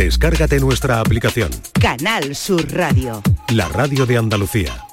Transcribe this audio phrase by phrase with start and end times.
[0.00, 1.50] Descárgate nuestra aplicación.
[1.78, 3.20] Canal Sur Radio.
[3.50, 4.86] La radio de Andalucía.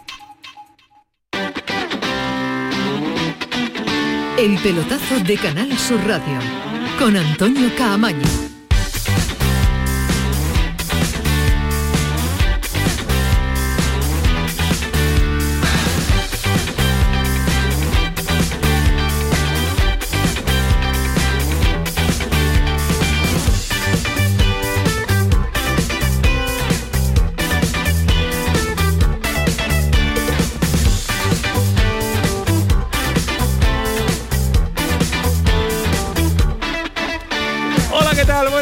[4.38, 6.40] El pelotazo de Canal Sur Radio
[7.00, 8.46] con Antonio Caamaño.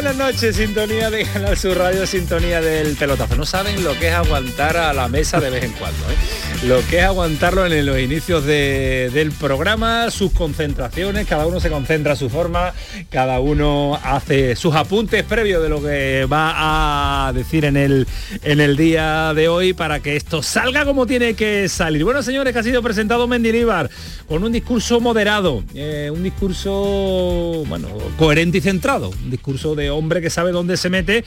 [0.06, 3.34] Buenas noches, sintonía de Canal Sur Radio, sintonía del pelotazo.
[3.34, 6.45] No saben lo que es aguantar a la mesa de vez en cuando, ¿eh?
[6.64, 12.14] Lo que es aguantarlo en los inicios del programa, sus concentraciones, cada uno se concentra
[12.14, 12.72] a su forma,
[13.10, 18.06] cada uno hace sus apuntes previos de lo que va a decir en el,
[18.42, 22.04] en el día de hoy para que esto salga como tiene que salir.
[22.04, 23.90] Bueno, señores, que ha sido presentado Mendilibar
[24.28, 30.20] con un discurso moderado, eh, un discurso, bueno, coherente y centrado, un discurso de hombre
[30.20, 31.24] que sabe dónde se mete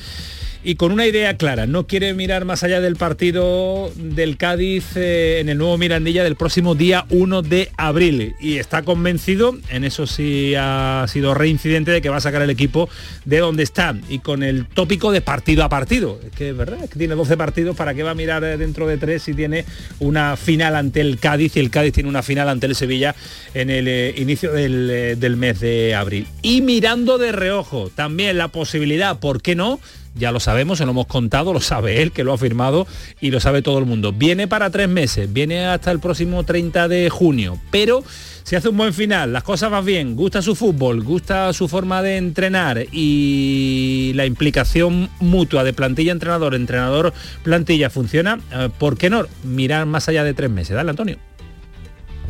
[0.64, 5.40] y con una idea clara, no quiere mirar más allá del partido del Cádiz eh,
[5.40, 10.06] en el nuevo Mirandilla del próximo día 1 de abril y está convencido, en eso
[10.06, 12.90] sí ha sido reincidente de que va a sacar el equipo
[13.24, 16.84] de donde está y con el tópico de partido a partido, es que es verdad,
[16.84, 19.34] es que tiene 12 partidos, ¿para qué va a mirar eh, dentro de tres si
[19.34, 19.64] tiene
[20.00, 23.16] una final ante el Cádiz y el Cádiz tiene una final ante el Sevilla
[23.54, 26.28] en el eh, inicio del, del mes de abril?
[26.42, 29.80] Y mirando de reojo también la posibilidad, ¿por qué no?,
[30.16, 32.88] ya lo sabemos, se lo hemos contado, lo sabe él, que lo ha firmado
[33.20, 34.14] y lo sabe todo el mundo.
[34.14, 38.04] Viene para tres meses, viene hasta el próximo 30 de junio, pero
[38.44, 42.02] si hace un buen final, las cosas van bien, gusta su fútbol, gusta su forma
[42.02, 49.10] de entrenar y la implicación mutua de plantilla entrenador, entrenador plantilla funciona, eh, ¿por qué
[49.10, 50.76] no mirar más allá de tres meses?
[50.76, 51.18] Dale, Antonio.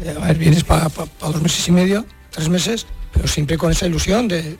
[0.03, 0.89] Eh, a ver, vienes para
[1.21, 4.57] dos meses y medio, tres meses, pero siempre con esa ilusión de,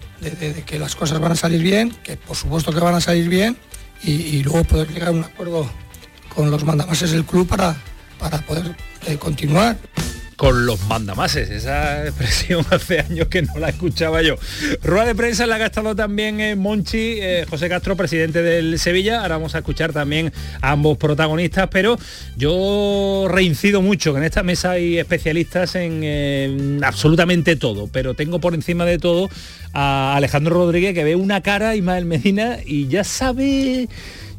[0.66, 3.58] que las cosas van a salir bien, que por supuesto que van a salir bien,
[4.02, 5.70] y, luego poder llegar a un acuerdo
[6.34, 7.76] con los mandamases del club para,
[8.18, 9.78] para poder eh, continuar
[10.40, 11.50] con los mandamases.
[11.50, 14.36] Esa expresión hace años que no la escuchaba yo.
[14.82, 19.20] Rueda de prensa la ha gastado también eh, Monchi, eh, José Castro, presidente del Sevilla.
[19.22, 22.00] Ahora vamos a escuchar también a ambos protagonistas, pero
[22.38, 28.54] yo reincido mucho que en esta mesa hay especialistas en absolutamente todo, pero tengo por
[28.54, 29.30] encima de todo
[29.74, 33.90] a Alejandro Rodríguez que ve una cara, Ismael Medina, y ya sabe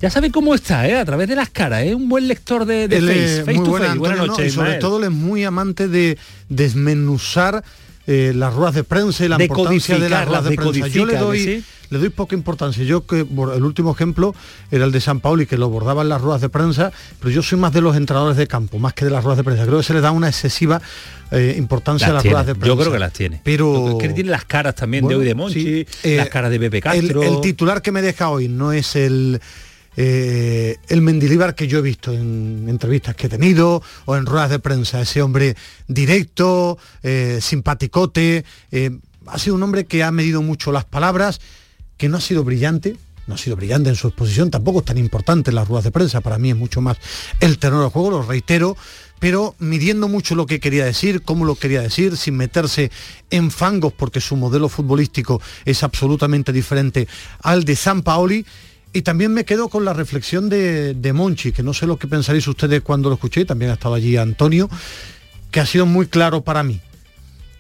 [0.00, 0.97] ya sabe cómo está, ¿eh?
[0.97, 1.94] a través de las caras, ¿eh?
[1.94, 3.99] un buen lector de, face, face to face.
[3.99, 4.47] Buenas noches.
[4.47, 6.16] y sobre todo él es muy amante de
[6.49, 7.62] desmenuzar
[8.06, 10.89] eh, las ruedas de prensa y la importancia de las ruedas de, prensa.
[10.89, 12.83] Yo le doy, le doy poca importancia.
[12.83, 14.34] Yo que el último ejemplo
[14.71, 17.43] era el de San Pauli, que lo bordaba en las ruedas de prensa, pero yo
[17.43, 19.66] soy más de los entrenadores de campo, más que de las ruedas de prensa.
[19.66, 20.81] Creo que se le da una excesiva
[21.31, 22.69] eh, importancia a las ruedas de prensa.
[22.69, 23.43] Yo creo que las tiene.
[23.44, 27.22] Pero que tiene las caras también de hoy de Monchi, las caras de Pepe Castro.
[27.22, 29.41] el titular que me deja hoy no es el
[29.97, 34.51] eh, el Mendilibar que yo he visto en entrevistas que he tenido o en ruedas
[34.51, 35.56] de prensa, ese hombre
[35.89, 38.91] directo, eh, simpaticote, eh,
[39.27, 41.41] ha sido un hombre que ha medido mucho las palabras,
[41.97, 42.97] que no ha sido brillante,
[43.27, 45.91] no ha sido brillante en su exposición, tampoco es tan importante en las ruedas de
[45.91, 46.97] prensa, para mí es mucho más
[47.41, 48.77] el tenor del juego, lo reitero,
[49.21, 52.91] pero midiendo mucho lo que quería decir, cómo lo quería decir, sin meterse
[53.31, 57.07] en fangos, porque su modelo futbolístico es absolutamente diferente
[57.43, 58.47] al de San Paoli,
[58.93, 62.47] y también me quedo con la reflexión de, Monchi, que no sé lo que pensaréis
[62.49, 64.69] ustedes cuando lo escuché, también ha estado allí Antonio,
[65.51, 66.81] que ha sido muy claro para mí.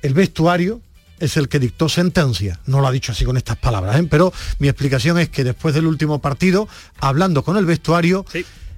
[0.02, 0.80] El vestuario
[1.20, 2.58] es el que dictó sentencia.
[2.66, 4.06] No lo ha dicho así con estas palabras, ¿eh?
[4.10, 6.68] pero mi explicación es que después del último partido,
[6.98, 8.24] hablando con el vestuario,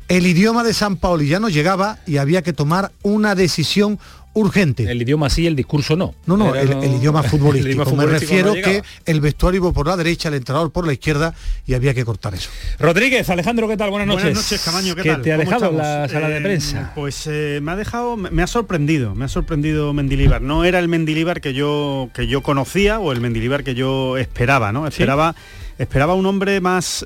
[0.09, 3.99] el idioma de San Paolo ya no llegaba y había que tomar una decisión
[4.35, 4.91] urgente.
[4.91, 6.15] El idioma sí, el discurso no.
[6.27, 7.95] No, no, el, idioma futbolístico.
[7.97, 11.35] Me refiero que el vestuario iba por la derecha, el entrenador por la izquierda
[11.67, 12.51] y había que cortar eso.
[12.79, 13.91] Rodríguez, Alejandro, ¿qué tal?
[13.91, 14.25] Buenas noches.
[14.25, 15.23] Buenas noches, Camaño, ¿qué, tal?
[15.23, 16.93] te ha dejado la sala de eh, prensa?
[16.95, 20.43] Pues eh, me ha dejado, me ha sorprendido, me ha sorprendido Mendilibar.
[20.43, 24.73] No era el Mendilibar que yo, que yo conocía o el Mendilibar que yo esperaba,
[24.73, 24.87] ¿no?
[24.87, 25.35] Esperaba,
[25.79, 27.05] esperaba un hombre más...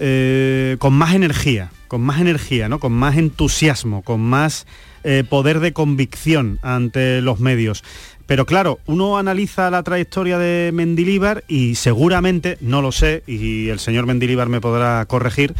[0.00, 2.78] Eh, con más energía, con más energía, ¿no?
[2.78, 4.64] Con más entusiasmo, con más
[5.10, 7.82] eh, poder de convicción ante los medios.
[8.26, 13.78] Pero claro, uno analiza la trayectoria de Mendilíbar y seguramente, no lo sé, y el
[13.78, 15.54] señor Mendilíbar me podrá corregir,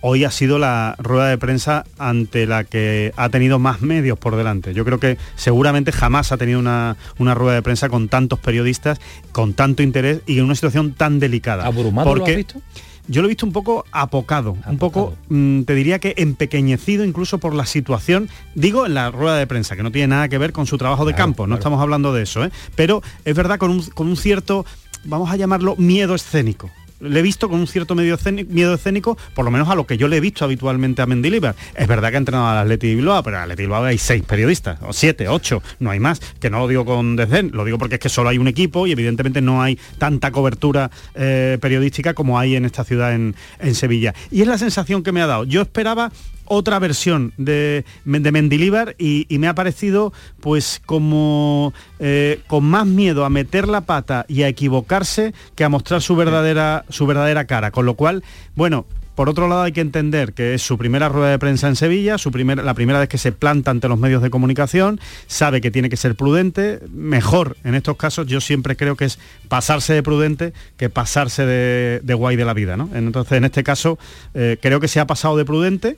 [0.00, 4.34] hoy ha sido la rueda de prensa ante la que ha tenido más medios por
[4.34, 4.72] delante.
[4.72, 8.98] Yo creo que seguramente jamás ha tenido una, una rueda de prensa con tantos periodistas,
[9.30, 11.66] con tanto interés y en una situación tan delicada.
[11.66, 12.62] ¿Abrumado Porque lo has visto?
[13.08, 17.38] Yo lo he visto un poco apocado, un poco, mm, te diría que empequeñecido incluso
[17.38, 20.52] por la situación, digo en la rueda de prensa, que no tiene nada que ver
[20.52, 21.58] con su trabajo de Claro, campo, no claro.
[21.60, 22.50] estamos hablando de eso, ¿eh?
[22.74, 24.66] pero es verdad con un, con un cierto,
[25.04, 26.70] vamos a llamarlo miedo escénico.
[27.00, 30.08] Le he visto con un cierto miedo escénico, por lo menos a lo que yo
[30.08, 31.54] le he visto habitualmente a Mendilibar.
[31.74, 34.78] Es verdad que ha entrenado al Atleti Bilbao, pero el Atleti Bilbao hay seis periodistas,
[34.82, 36.20] o siete, ocho, no hay más.
[36.40, 38.86] Que no lo digo con desdén, lo digo porque es que solo hay un equipo
[38.86, 43.74] y evidentemente no hay tanta cobertura eh, periodística como hay en esta ciudad, en, en
[43.74, 44.14] Sevilla.
[44.30, 45.44] Y es la sensación que me ha dado.
[45.44, 46.12] Yo esperaba
[46.46, 53.24] otra versión de, de Mendilíbar y, me ha parecido pues como eh, con más miedo
[53.24, 57.70] a meter la pata y a equivocarse que a mostrar su verdadera, su verdadera cara.
[57.70, 58.22] Con lo cual,
[58.54, 61.76] bueno, por otro lado hay que entender que es su primera rueda de prensa en
[61.76, 65.62] Sevilla, su primer- la primera vez que se planta ante los medios de comunicación, sabe
[65.62, 69.18] que tiene que ser prudente, mejor en estos casos yo siempre creo que es
[69.48, 72.76] pasarse de prudente que pasarse de, de guay de la vida.
[72.76, 72.90] ¿no?
[72.92, 73.98] Entonces en este caso
[74.34, 75.96] eh, creo que se ha pasado de prudente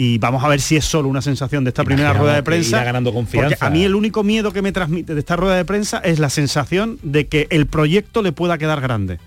[0.00, 2.84] y vamos a ver si es solo una sensación de esta primera rueda de prensa.
[2.84, 3.48] ganando confianza.
[3.48, 6.20] Porque a mí el único miedo que me transmite de esta rueda de prensa es
[6.20, 9.18] la sensación de que el proyecto le pueda quedar grande.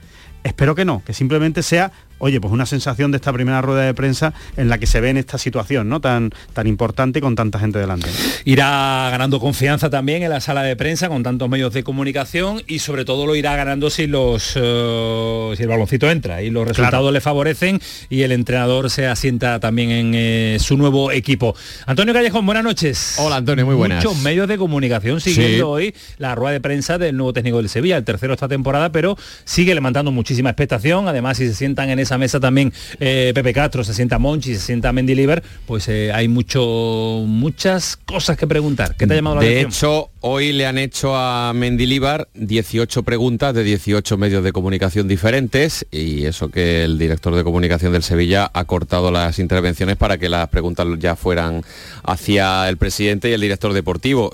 [0.45, 1.91] Espero que no, que simplemente sea,
[2.21, 5.09] oye, pues una sensación de esta primera rueda de prensa en la que se ve
[5.09, 5.99] en esta situación, ¿no?
[5.99, 8.07] Tan, tan importante y con tanta gente delante.
[8.45, 12.79] Irá ganando confianza también en la sala de prensa con tantos medios de comunicación y
[12.79, 17.11] sobre todo lo irá ganando si los eh, si el baloncito entra y los resultados
[17.11, 17.79] le favorecen
[18.09, 21.55] y el entrenador se asienta también en eh, su nuevo equipo.
[21.87, 23.15] Antonio Callejón, buenas noches.
[23.17, 24.03] Hola, Antonio, muy buenas.
[24.03, 25.61] Muchos medios de comunicación siguiendo Sí.
[25.61, 29.17] hoy la rueda de prensa del nuevo técnico del Sevilla, el tercero esta temporada, pero
[29.43, 31.07] sigue levantando muchísima expectación.
[31.07, 34.61] Además, si se sientan en esa mesa también eh, Pepe Castro, se sienta Monchi, se
[34.61, 38.95] sienta Mendilibar, pues eh, hay mucho muchas cosas que preguntar.
[38.95, 39.91] ¿Qué te ha llamado la De atención?
[39.91, 45.85] hecho, hoy le han hecho a Mendilíbar 18 preguntas de 18 medios de comunicación diferentes
[45.91, 50.29] y eso que el director de comunicación del Sevilla ha cortado las intervenciones para que
[50.29, 51.63] las preguntas ya fueran
[52.03, 54.31] hacia el presidente y el director deportivo.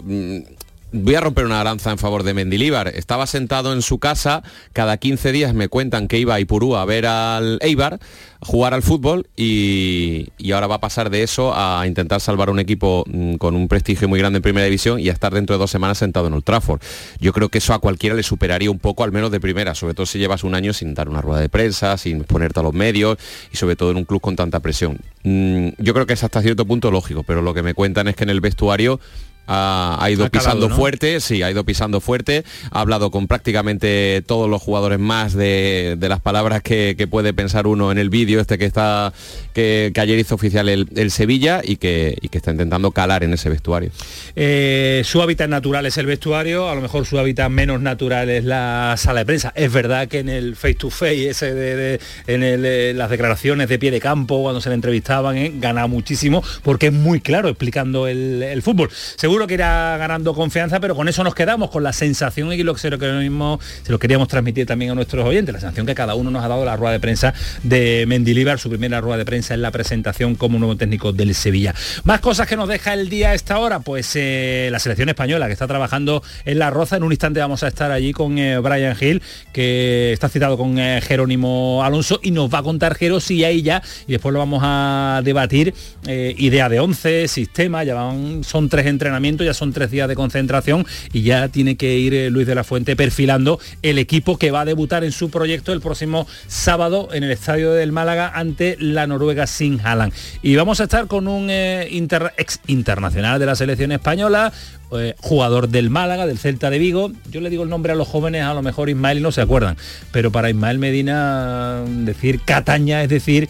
[0.99, 2.88] Voy a romper una lanza en favor de Mendilíbar.
[2.88, 4.41] Estaba sentado en su casa,
[4.73, 7.99] cada 15 días me cuentan que iba a Ipurú a ver al Eibar,
[8.41, 12.59] jugar al fútbol y, y ahora va a pasar de eso a intentar salvar un
[12.59, 15.59] equipo mm, con un prestigio muy grande en primera división y a estar dentro de
[15.59, 16.81] dos semanas sentado en Old Trafford.
[17.19, 19.94] Yo creo que eso a cualquiera le superaría un poco, al menos de primera, sobre
[19.94, 22.73] todo si llevas un año sin dar una rueda de prensa, sin ponerte a los
[22.73, 23.17] medios
[23.53, 24.97] y sobre todo en un club con tanta presión.
[25.23, 28.15] Mm, yo creo que es hasta cierto punto lógico, pero lo que me cuentan es
[28.15, 28.99] que en el vestuario
[29.47, 30.75] ha, ha ido Ha calado, pisando ¿no?
[30.75, 35.95] fuerte, sí, ha ido pisando fuerte, ha hablado con prácticamente todos los jugadores más de,
[35.97, 39.13] de las palabras que, que puede pensar uno en el vídeo este que está
[39.53, 43.23] que, que ayer hizo oficial el, el Sevilla y que, y que está intentando calar
[43.23, 43.89] en ese vestuario.
[44.35, 48.44] Eh, su hábitat natural es el vestuario, a lo mejor su hábitat menos natural es
[48.44, 49.53] la sala de prensa.
[49.55, 53.09] Es verdad que en el face to face, ese de, de- en el, eh, las
[53.09, 57.21] declaraciones de pie de campo, cuando se le entrevistaban, eh, gana muchísimo porque es muy
[57.21, 58.89] claro explicando el, el fútbol.
[59.38, 62.74] Seguro que irá ganando confianza, pero con eso nos quedamos, con la sensación y lo
[62.74, 65.94] que se lo queríamos, se lo queríamos transmitir también a nuestros oyentes, la sensación que
[65.94, 69.25] cada uno nos ha dado la rueda de prensa de Mendilibar, su primera rueda de
[69.25, 71.75] prensa en la presentación como nuevo técnico del Sevilla.
[72.04, 75.45] Más cosas que nos deja el día a esta hora, pues eh, la selección española
[75.45, 76.98] que está trabajando en La Roza.
[76.98, 79.22] En un instante vamos a estar allí con eh, Brian Hill,
[79.54, 83.62] que está citado con eh, Jerónimo Alonso y nos va a contar Jero si hay
[83.62, 85.76] ya, y después lo vamos a debatir,
[86.07, 87.95] eh, idea de 11, sistema, ya
[88.42, 92.30] son tres entrenamientos, ya son tres días de concentración y ya tiene que ir eh,
[92.30, 95.81] Luis de la Fuente perfilando el equipo que va a debutar en su proyecto el
[95.81, 100.14] próximo sábado en el estadio del Málaga ante la Noruega sin Haaland.
[100.42, 104.54] Y vamos a estar con un eh, inter- ex internacional de la selección española,
[104.92, 107.12] eh, jugador del Málaga, del Celta de Vigo.
[107.30, 109.76] Yo le digo el nombre a los jóvenes, a lo mejor Ismael no se acuerdan,
[110.12, 113.50] pero para Ismael Medina decir Cataña es decir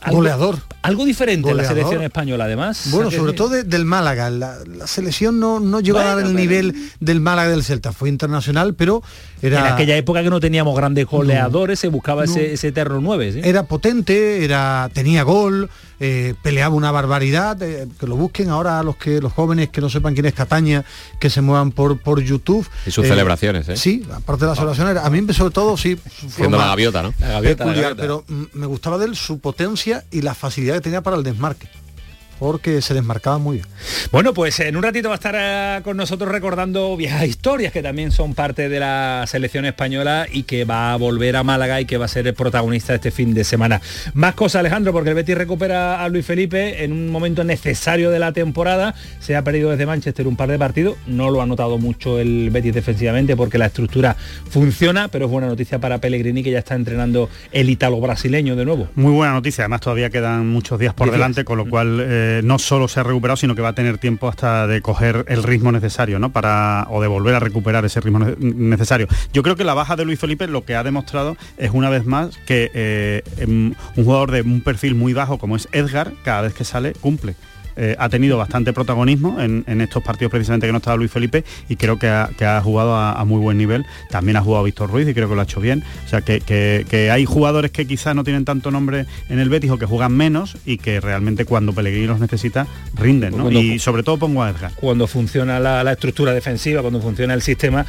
[0.00, 0.58] algo, Goleador.
[0.82, 1.76] algo diferente en la Goleador.
[1.76, 2.88] selección española además.
[2.90, 4.30] Bueno, ¿A que sobre todo de- del Málaga.
[4.30, 7.92] La, la selección no, no llegó a dar el pero- nivel del Málaga del Celta.
[7.92, 9.02] Fue internacional, pero
[9.42, 9.60] era...
[9.68, 12.30] En aquella época que no teníamos grandes goleadores, se buscaba No.
[12.32, 13.32] ese, ese eterno 9.
[13.32, 13.40] ¿sí?
[13.44, 18.96] Era potente, era, tenía gol, eh, peleaba una barbaridad, eh, que lo busquen ahora los
[18.96, 20.84] que los jóvenes que no sepan quién es Cataña,
[21.18, 22.68] que se muevan por, por YouTube.
[22.86, 23.76] Y sus celebraciones, ¿eh?
[23.76, 25.96] Sí, aparte de las celebraciones, a mí sobre todo sí.
[25.96, 27.14] fue Siendo la gaviota, ¿no?
[27.18, 28.24] La gaviota, la peculiar, gaviota.
[28.26, 31.68] pero me gustaba de él su potencia y la facilidad que tenía para el desmarque.
[32.38, 33.66] Porque se desmarcaba muy bien.
[34.12, 37.82] Bueno, pues en un ratito va a estar eh, con nosotros recordando viejas historias que
[37.82, 41.86] también son parte de la selección española y que va a volver a Málaga y
[41.86, 43.80] que va a ser el protagonista este fin de semana.
[44.14, 48.18] Más cosas, Alejandro, porque el Betis recupera a Luis Felipe en un momento necesario de
[48.18, 48.94] la temporada.
[49.20, 50.96] Se ha perdido desde Manchester un par de partidos.
[51.06, 54.16] No lo ha notado mucho el Betis defensivamente porque la estructura
[54.50, 58.64] funciona, pero es buena noticia para Pellegrini que ya está entrenando el ítalo brasileño de
[58.64, 58.88] nuevo.
[58.94, 62.58] Muy buena noticia, además todavía quedan muchos días por delante, con lo cual eh, no
[62.58, 65.72] solo se ha recuperado, sino que va a tener tiempo hasta de coger el ritmo
[65.72, 66.30] necesario, ¿no?
[66.30, 69.06] Para, o de volver a recuperar ese ritmo necesario.
[69.32, 72.06] Yo creo que la baja de Luis Felipe lo que ha demostrado es una vez
[72.06, 76.42] más que eh, em, un jugador de un perfil muy bajo como es Edgar, cada
[76.42, 77.34] vez que sale, cumple.
[77.80, 81.76] Eh, ha tenido bastante protagonismo en, estos partidos precisamente que no estaba Luis Felipe y
[81.76, 83.86] creo que ha, jugado a, muy buen nivel.
[84.10, 85.84] También ha jugado Víctor Ruiz y creo que lo ha hecho bien.
[86.04, 89.78] O sea, que, hay jugadores que quizás no tienen tanto nombre en el Betis o
[89.78, 93.34] que juegan menos y que realmente cuando Pellegrini los necesita rinden.
[93.54, 94.72] y sobre todo pongo a Edgar.
[94.74, 97.86] Cuando funciona la, estructura defensiva, cuando funciona el sistema,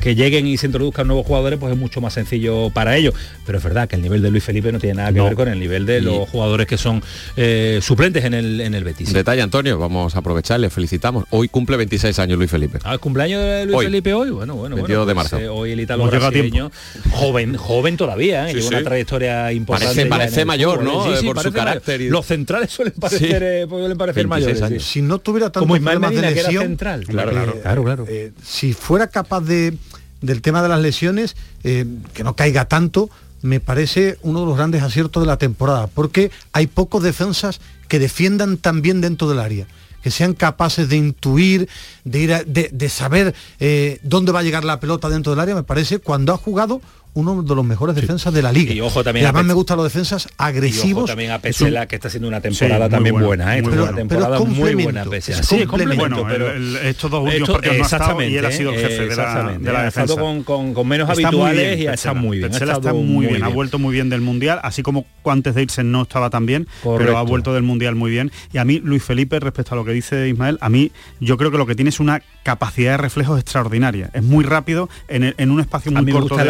[0.00, 3.14] que, lleguen y se introduzcan nuevos jugadores, pues es mucho más sencillo para ellos.
[3.46, 5.46] Pero es verdad que el nivel de Luis Felipe no tiene nada que ver con
[5.46, 7.00] el nivel de los jugadores que son
[7.36, 9.12] eh, suplentes en el, en el Betis.
[9.12, 11.24] Detalle, Antonio, vamos a aprovecharle, felicitamos.
[11.30, 12.78] Hoy cumple 26 años Luis Felipe.
[12.84, 14.30] Ah, cumpleaños de Luis Felipe hoy.
[14.30, 15.38] Bueno, bueno, 22 de pues, marzo.
[15.38, 16.70] Eh, hoy el italo brasileño,
[17.12, 18.54] joven, joven todavía, ¿eh?
[18.54, 20.06] lleva una trayectoria importante.
[20.06, 21.16] Parece, mayor, ¿no?
[21.16, 22.00] Sí, por su carácter.
[22.02, 24.82] Los centrales suelen parecer, eh, suelen parecer mayores.
[24.82, 27.04] Si no tuviera tanto Como Ismael Medina, de lesión, que era central.
[27.06, 27.84] Claro, claro, claro.
[27.84, 28.06] claro.
[28.08, 29.74] Eh, si fuera capaz de
[30.20, 33.10] del tema de las lesiones, que no caiga tanto,
[33.44, 37.98] me parece uno de los grandes aciertos de la temporada, porque hay pocos defensas que
[37.98, 39.66] defiendan también dentro del área
[40.02, 41.68] que sean capaces de intuir,
[42.04, 45.62] de, ir de, saber eh, dónde va a llegar la pelota dentro del área, me
[45.62, 46.82] parece, cuando ha jugado
[47.14, 48.74] uno de los mejores defensas de la liga.
[48.74, 49.26] Y ojo también.
[49.26, 50.84] además me gustan los defensas agresivos.
[50.86, 53.62] Y ojo también a Pesela, que está haciendo una temporada también buena, ¿eh?
[53.62, 55.42] una temporada muy buena Pesela.
[55.42, 58.72] Sí, es complemento, pero estos dos últimos partidos no ha estado y él ha sido
[58.72, 60.14] el jefe de la, de la defensa.
[60.16, 62.50] Con, con, con menos habituales y está muy bien.
[62.50, 65.84] Pesela está muy bien, ha vuelto muy bien del Mundial, así como antes de irse
[65.84, 68.32] no estaba tan bien, pero ha vuelto del Mundial muy bien.
[68.52, 71.50] Y a mí, Luis Felipe, respecto a lo que dice Ismael, a mí yo creo
[71.50, 74.10] que lo que tiene es una capacidad de reflejos extraordinaria.
[74.12, 76.44] Es muy rápido en, un espacio muy corto de,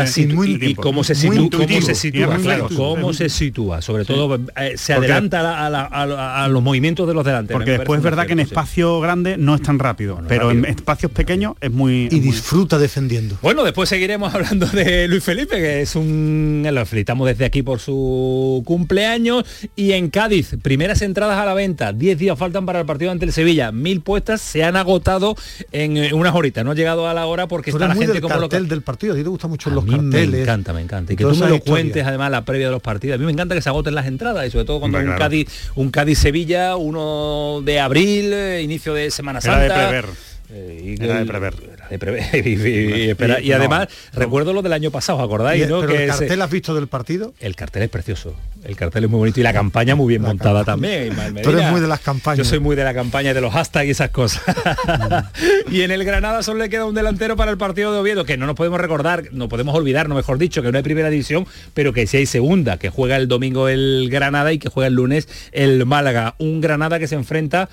[0.61, 5.67] y, cómo se cómo se sitúa, claro, cómo se sitúa, sobre todo eh, se adelanta
[5.67, 7.61] a, los movimientos de los delanteros.
[7.61, 11.13] Porque después es verdad que en espacio grande no es tan rápido, pero en espacios
[11.13, 12.09] pequeños es muy...
[12.11, 13.39] Y disfruta defendiendo.
[13.43, 16.67] Bueno, después seguiremos hablando de Luis Felipe, que es un...
[16.75, 19.45] Lo felicitamos desde aquí por su cumpleaños.
[19.77, 23.25] Y en Cádiz, primeras entradas a la venta, 10 días faltan para el partido ante
[23.25, 25.37] el Sevilla, mil puestas se han agotado
[25.73, 28.35] en eh, unas horitas, no ha llegado a la hora porque está la gente como
[28.35, 30.44] cartel del partido, a ti te gustan mucho los carteles.
[30.47, 31.13] Me encanta, me encanta.
[31.13, 33.17] Y que tú me lo cuentes además la previa de los partidos.
[33.17, 35.49] A mí me encanta que se agoten las entradas y sobre todo cuando un Cádiz,
[35.75, 39.65] un Cádiz Sevilla, uno de abril, eh, inicio de Semana Santa.
[39.65, 40.11] Era de prever.
[40.51, 41.55] Eh, era de prever.
[41.91, 42.47] De prever.
[43.43, 45.69] y, además, recuerdo lo del año pasado, ¿acordáis?
[45.69, 45.87] ¿no?
[45.87, 47.35] que ¿El cartel has visto del partido?
[47.41, 48.35] El cartel es precioso.
[48.65, 51.15] El cartel es muy bonito y la campaña muy bien montada también.
[51.43, 52.39] Tú eres muy de las campañas.
[52.39, 54.43] Yo soy muy de la campaña de los hashtags y esas cosas.
[55.71, 58.37] y en el Granada solo le queda un delantero para el partido de Oviedo, que
[58.39, 61.47] no nos podemos recordar, no podemos olvidar, no mejor dicho, que no hay primera división,
[61.75, 64.95] pero que sí hay segunda, que juega el domingo el Granada y que juega el
[64.95, 66.35] lunes el Málaga.
[66.39, 67.69] Un Granada que se enfrenta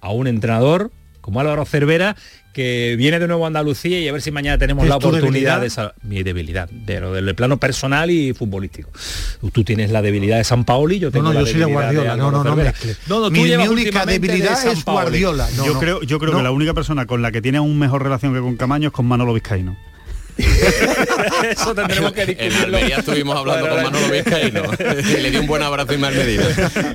[0.00, 0.90] a un entrenador
[1.28, 2.16] como Álvaro Cervera,
[2.54, 5.66] que viene de nuevo a Andalucía y a ver si mañana tenemos la oportunidad de
[5.66, 8.88] esa, mi debilidad, de lo del plano personal y futbolístico.
[9.52, 11.66] Tú tienes la debilidad de San Paoli, yo tengo no, no, la yo soy de
[11.66, 15.46] Guardiola, no, no, no, no, mi, única debilidad es Guardiola.
[15.50, 18.32] yo creo, yo creo que la única persona con la que tiene aún mejor relación
[18.32, 19.76] que con Camaño es con Manolo Vizcaíno.
[21.50, 22.78] Eso tendremos que discutirlo.
[22.78, 24.62] En estuvimos hablando con Manolo Vizcaíno
[25.00, 26.44] y le di un buen abrazo y me Medina.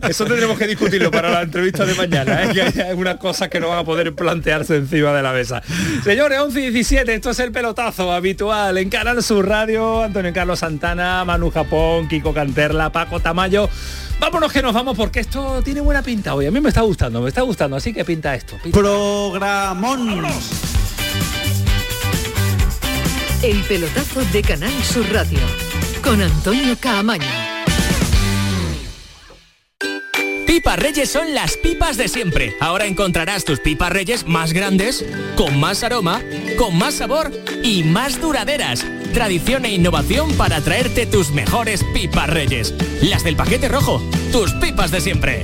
[0.07, 2.49] Eso tendremos que discutirlo para la entrevista de mañana, ¿eh?
[2.53, 5.61] que hay algunas cosas que no van a poder plantearse encima de la mesa.
[6.03, 10.59] Señores, 11 y 17, esto es el pelotazo habitual en Canal Sur Radio, Antonio Carlos
[10.59, 13.69] Santana, Manu Japón, Kiko Canterla, Paco Tamayo.
[14.19, 16.45] Vámonos que nos vamos porque esto tiene buena pinta hoy.
[16.45, 18.57] A mí me está gustando, me está gustando, así que pinta esto.
[18.71, 20.23] Programón.
[23.43, 25.39] El pelotazo de Canal Sur Radio
[26.01, 27.27] con Antonio Caamaño.
[30.47, 32.55] Pipas Reyes son las pipas de siempre.
[32.61, 35.03] Ahora encontrarás tus pipas Reyes más grandes,
[35.35, 36.21] con más aroma,
[36.57, 38.85] con más sabor y más duraderas.
[39.13, 42.73] Tradición e innovación para traerte tus mejores pipas Reyes.
[43.01, 45.43] Las del paquete rojo, tus pipas de siempre.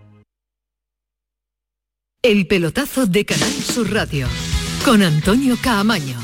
[2.23, 4.27] El pelotazo de Canal Sur Radio
[4.85, 6.19] con Antonio Caamaño.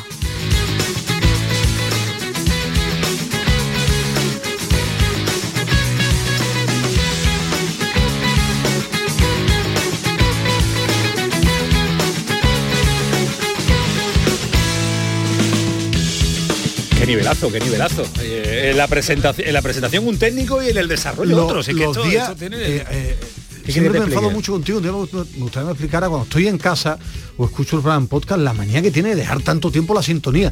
[17.00, 18.04] Qué nivelazo, qué nivelazo.
[18.22, 21.62] Eh, en, la presentación, en la presentación un técnico y en el desarrollo Lo- otro.
[21.64, 23.18] Que esto- días, esto tiene- eh, eh,
[23.68, 24.78] ¿Qué siempre me que enfado mucho contigo.
[24.80, 26.98] un día Me gustaría que me explicara cuando estoy en casa
[27.38, 30.02] o escucho el programa en podcast la manía que tiene de dejar tanto tiempo la
[30.02, 30.52] sintonía.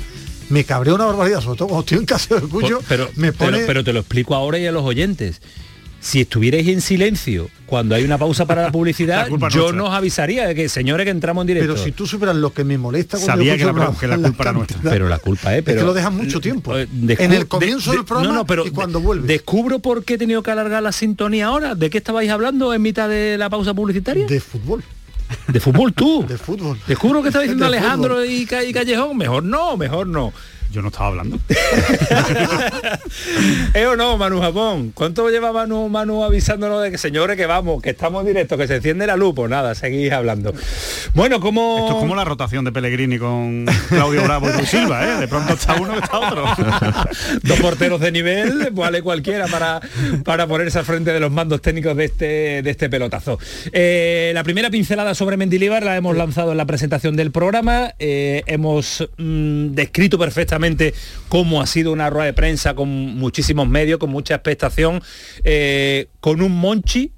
[0.50, 2.80] Me cabrea una barbaridad, sobre todo cuando estoy en casa y lo escucho.
[2.88, 5.42] pero, me pero- pone pero te lo explico ahora y a los oyentes.
[6.00, 9.72] Si estuvierais en silencio cuando hay una pausa para la publicidad, La yo nuestra.
[9.72, 11.74] nos avisaría de que señores que entramos en directo.
[11.74, 14.44] Pero si tú supieras lo que me molesta Sabía que la- programa, que la culpa
[14.44, 14.78] era nuestra.
[14.84, 16.78] Pero la culpa es, pero- que lo dejan mucho tiempo.
[16.78, 19.28] Eh, en el comienzo de- del programa no, no, pero y cuando vuelve.
[19.28, 21.74] Descubro por qué he tenido que alargar la sintonía ahora.
[21.76, 24.28] ¿De qué estabais hablando en mitad de la pausa publicitaria?
[24.28, 24.84] De fútbol.
[25.48, 26.24] ¿De fútbol tú?
[26.28, 26.78] De fútbol.
[26.86, 29.18] Descubro que está diciendo De Alejandro y Callejón.
[29.18, 30.32] Mejor no, mejor no.
[30.76, 31.40] Yo no estaba hablando.
[33.74, 34.92] ¿Eh o no, Manu Japón?
[34.94, 38.68] ¿Cuánto lleva Manu, Manu avisándonos de que señores que vamos, que estamos en directo, que
[38.68, 39.34] se enciende la luz?
[39.36, 40.54] Pues nada, seguís hablando.
[41.14, 41.78] Bueno, como...
[41.78, 45.16] Esto es como la rotación de Pellegrini con Claudio Bravo y Luis Silva, ¿eh?
[45.22, 46.44] De pronto está uno, está otro.
[47.44, 49.80] Dos porteros de nivel, vale cualquiera para,
[50.26, 53.40] para ponerse al frente de los mandos técnicos de este, de este pelotazo.
[53.72, 57.94] Eh, la primera pincelada sobre Mendilibar la hemos lanzado en la presentación del programa.
[57.98, 60.65] Eh, hemos mm, descrito perfectamente
[61.30, 65.02] cómo ha sido una rueda de prensa con muchísimos medios, con mucha expectación,
[65.44, 67.12] eh, con un Monchi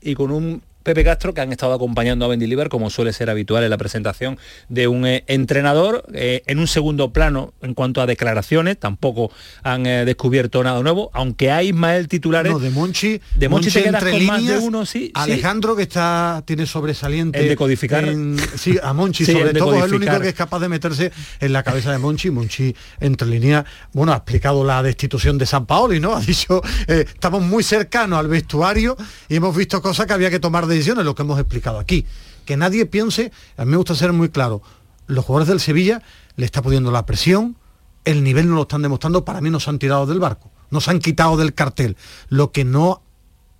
[0.00, 3.62] y con un Pepe Castro que han estado acompañando a Mendilibar como suele ser habitual
[3.64, 4.38] en la presentación
[4.68, 8.78] de un eh, entrenador eh, en un segundo plano en cuanto a declaraciones.
[8.78, 9.30] Tampoco
[9.62, 13.82] han eh, descubierto nada nuevo aunque hay Ismael titulares No, de Monchi, de Monchi, te
[13.82, 15.12] quedas entre con más de uno sí, sí.
[15.14, 18.04] Alejandro que está tiene sobresaliente El decodificar.
[18.04, 21.12] en- sí a Monchi Sí, sobre todo es el único que es capaz de meterse
[21.40, 22.30] en la cabeza de Monchi.
[22.30, 27.42] Monchi entre líneas bueno ha explicado la destitución de San Paoli no ha dicho estamos
[27.42, 28.96] muy cercanos al vestuario
[29.28, 32.06] y hemos visto cosas que había que tomar decisiones lo que hemos explicado aquí
[32.44, 34.62] que nadie piense a mí me gusta ser muy claro
[35.06, 36.02] los jugadores del Sevilla
[36.36, 37.56] le está pudiendo la presión
[38.04, 41.00] el nivel no lo están demostrando para mí nos han tirado del barco nos han
[41.00, 41.96] quitado del cartel
[42.28, 43.02] lo que no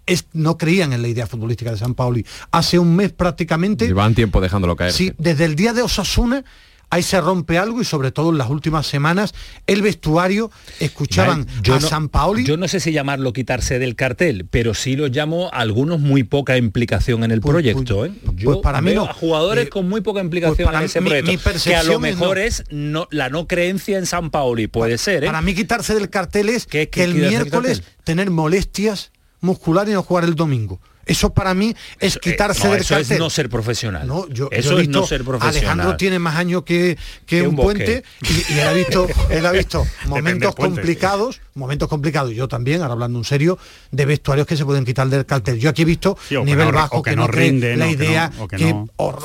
[0.07, 2.27] es, no creían en la idea futbolística de San Paoli.
[2.51, 4.93] Hace un mes prácticamente, Llevan tiempo dejándolo caer.
[4.93, 6.45] sí, desde el día de Osasuna,
[6.91, 9.33] ahí se rompe algo y sobre todo en las últimas semanas,
[9.67, 10.51] el vestuario
[10.81, 12.45] escuchaban yo a no- San Paoli.
[12.45, 16.25] yo no sé si llamarlo quitarse del cartel pero sí lo llamo a algunos muy
[16.25, 18.13] poca implicación en el proyecto ¿eh?
[18.35, 19.11] Yo pues para mí veo no.
[19.11, 21.83] a jugadores Eh, con muy poca implicación pues para en ese proyecto mi que a
[21.85, 25.27] lo mejor es no, la no creencia en San Paoli puede ser ¿eh?
[25.27, 30.03] Para mí quitarse del cartel es ¿Qué- que el miércoles tener molestias musculares y no
[30.03, 30.81] jugar el domingo.
[31.11, 33.13] Eso para mí es Eh, quitarse no, del eso cartel.
[33.13, 35.97] es no ser profesional No, yo, eso yo he es no visto- ser profesional Alejandro
[35.97, 36.97] tiene más años que,
[37.27, 40.77] que Que un, puente y, y él ha visto, él ha visto momentos puente.
[40.77, 43.59] complicados, momentos complicados, yo también, ahora hablando en serio,
[43.91, 45.59] de vestuarios que se pueden quitar del cartel.
[45.59, 48.31] Yo aquí he visto Sí, o que nivel no- bajo que no rinden, la idea
[48.39, 48.47] o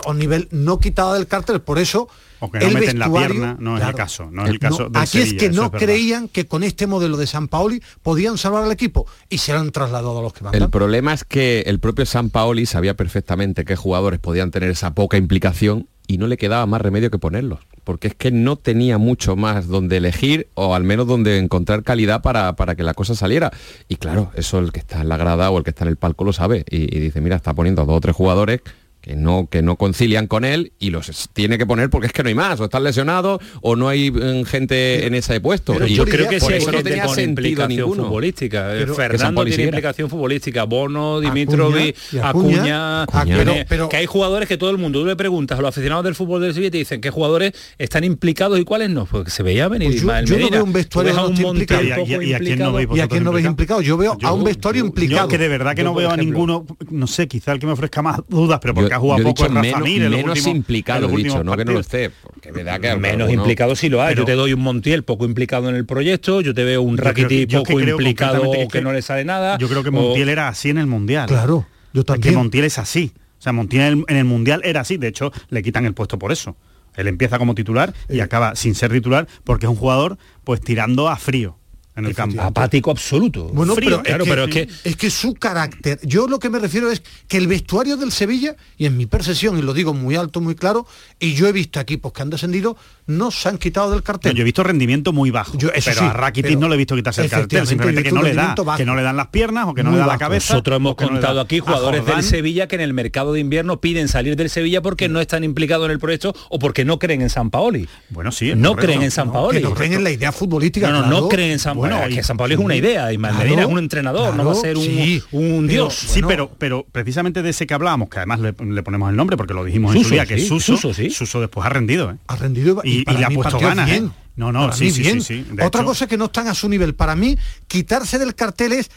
[0.05, 2.07] o, nivel no quitado del cartel, por eso
[2.39, 4.55] O que no el meten la vestuario- pierna, no es el caso, no es el
[4.55, 7.47] no, caso del aquí es que no es creían que con este modelo de San
[7.47, 10.61] Paoli podían salvar al equipo y se lo han trasladado a los que mandan.
[10.61, 14.93] El problema es que el propio San Paoli sabía perfectamente qué jugadores podían tener esa
[14.93, 18.99] poca implicación y no le quedaba más remedio que ponerlos, porque es que no tenía
[18.99, 23.15] mucho más donde elegir o al menos donde encontrar calidad para, para que la cosa
[23.15, 23.51] saliera.
[23.87, 25.97] Y claro, eso el que está en la grada o el que está en el
[25.97, 28.61] palco lo sabe y, y dice, mira, está poniendo a dos o tres jugadores
[29.05, 32.23] que no, que no concilian con él y los tiene que poner porque es que
[32.23, 35.73] no hay más, o están lesionados o no hay mm, gente en ese puesto.
[35.73, 38.05] Pero Y yo creo que por sí, eso no tenía con implicación ninguno.
[38.05, 38.73] futbolística.
[38.73, 44.07] Eh, Pero- Fernando tiene implicación futbolística, Bono, Dimitrovic, y Acuña, Acuña, pero- pero- que hay
[44.07, 46.69] jugadores que todo el mundo, tú le preguntas a los aficionados del fútbol del Sevilla
[46.69, 50.01] y te dicen qué jugadores están implicados y cuáles no, porque se veía venir Pues
[50.01, 52.23] yo, Ismael yo no veo un vestuario Montiel implicado.
[52.23, 53.81] ¿Y a quién no veis ¿Y a quién no veis implicado?
[53.81, 55.27] Yo veo a un vestuario implicado.
[55.27, 58.01] Que de verdad que no veo a ninguno, no sé, quizá el que me ofrezca
[58.01, 60.19] más dudas, pero porque Ha jugado yo poco dicho en Rafa menos- Mir en los
[60.19, 63.29] menos últimos- implicado, he dicho, no que no lo esté, porque me da que menos
[63.29, 64.15] uno- implicado sí lo hay.
[64.15, 67.01] yo te doy un Montiel poco implicado en el proyecto, yo te veo un que-
[67.11, 67.15] es
[67.47, 69.57] que poco creo implicado que, que- no le sale nada.
[69.57, 71.27] Yo creo que o- Montiel era así en el Mundial.
[71.27, 72.33] Claro, yo Es también.
[72.33, 73.11] que Montiel es así.
[73.37, 74.97] O sea, Montiel en el, en el Mundial era así.
[74.97, 76.55] De hecho, le quitan el puesto por eso.
[76.95, 81.09] Él empieza como titular y acaba sin ser titular porque es un jugador pues tirando
[81.09, 81.57] a frío
[81.95, 82.41] en el campo.
[82.41, 83.45] apático absoluto.
[83.53, 86.39] Bueno, Frío, pero, claro, es que, pero es que es que su carácter, yo lo
[86.39, 89.73] que me refiero es que el vestuario del Sevilla, y en mi percepción, y lo
[89.73, 90.85] digo muy alto, muy claro,
[91.19, 92.77] y yo he visto equipos que han descendido,
[93.07, 94.33] no se han quitado del cartel.
[94.35, 96.75] Yo he visto rendimiento muy bajo, Yo- eso pero sí, a Rakitic pero no le
[96.75, 98.77] he visto quitarse el cartel, simplemente que no le da, bajo.
[98.77, 100.53] que no le dan las piernas o que no Muy le da la cabeza.
[100.53, 104.07] Nosotros hemos no contado aquí jugadores del Sevilla que en el mercado de invierno piden
[104.07, 107.29] salir del Sevilla porque no están implicados en el proyecto o porque no creen en
[107.29, 107.87] San Paoli.
[108.09, 108.85] Bueno, sí, no correcto.
[108.87, 109.57] creen en San No, Paoli.
[109.57, 110.87] que no creen en la idea futbolística.
[110.89, 111.21] No, no, claro.
[111.21, 111.89] no creen en San Paoli.
[111.93, 113.11] Bueno, es que San Paoli es una idea.
[113.13, 115.23] Y Claro, Medina es un entrenador, no va a claro, ser un, sí.
[115.31, 115.93] un Pero- dios.
[115.95, 116.27] Sí, Bueno.
[116.27, 119.53] pero, pero precisamente de ese que hablábamos, que además le, le ponemos el nombre porque
[119.53, 120.93] lo dijimos en su día, que es Suso, Suso.
[121.11, 122.15] Suso después ha rendido, ¿eh?
[122.27, 123.91] Ha rendido Y- y para le ha puesto ganas, ¿eh?
[123.91, 124.11] bien.
[124.35, 125.21] No, no, sí, sí, bien.
[125.21, 125.55] sí, sí.
[125.55, 126.93] De Otra hecho- cosa es que no están a su nivel.
[126.95, 128.91] Para mí, quitarse del cartel es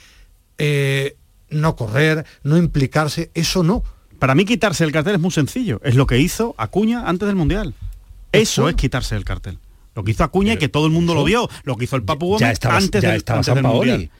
[0.58, 1.16] eh,
[1.50, 3.82] no correr, no implicarse, eso no.
[4.18, 5.80] Para mí quitarse el cartel es muy sencillo.
[5.84, 7.74] Es lo que hizo Acuña antes del Mundial.
[8.32, 9.58] Eso es quitarse el cartel.
[9.94, 11.48] Lo que hizo Acuña y que todo el mundo lo vio.
[11.62, 13.90] Lo que hizo el Papu Gómez ya estaba- antes, ya del, estaba antes del Paoli.
[13.90, 14.10] Mundial.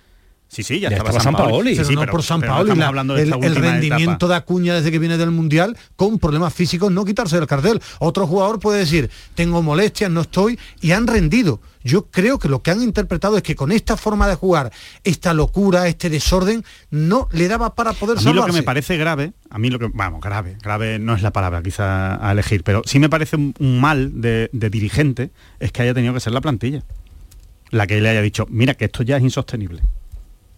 [0.50, 1.50] Sí, sí, ya, Ya estaba, estaba San Paoli.
[1.52, 1.70] Paoli.
[1.70, 2.82] Sí, pero sí, no pero- por San no Paoli.
[2.82, 4.28] hablando de el, el rendimiento etapa.
[4.28, 7.80] de Acuña desde que viene del Mundial, con problemas físicos, no quitarse del cartel.
[7.98, 11.61] Otro jugador puede decir, tengo molestias, no estoy, y han rendido.
[11.84, 14.72] Yo creo que lo que han interpretado es que con esta forma de jugar,
[15.04, 18.96] esta locura, este desorden, no le daba para poder A mí lo que me parece
[18.96, 22.64] grave, a mí lo que, vamos, grave, grave no es la palabra quizá a elegir,
[22.64, 25.30] pero sí me parece un, un mal de, de dirigente
[25.61, 26.82] es que haya tenido que ser la plantilla.
[27.70, 29.82] La que le haya dicho, mira que esto ya es insostenible.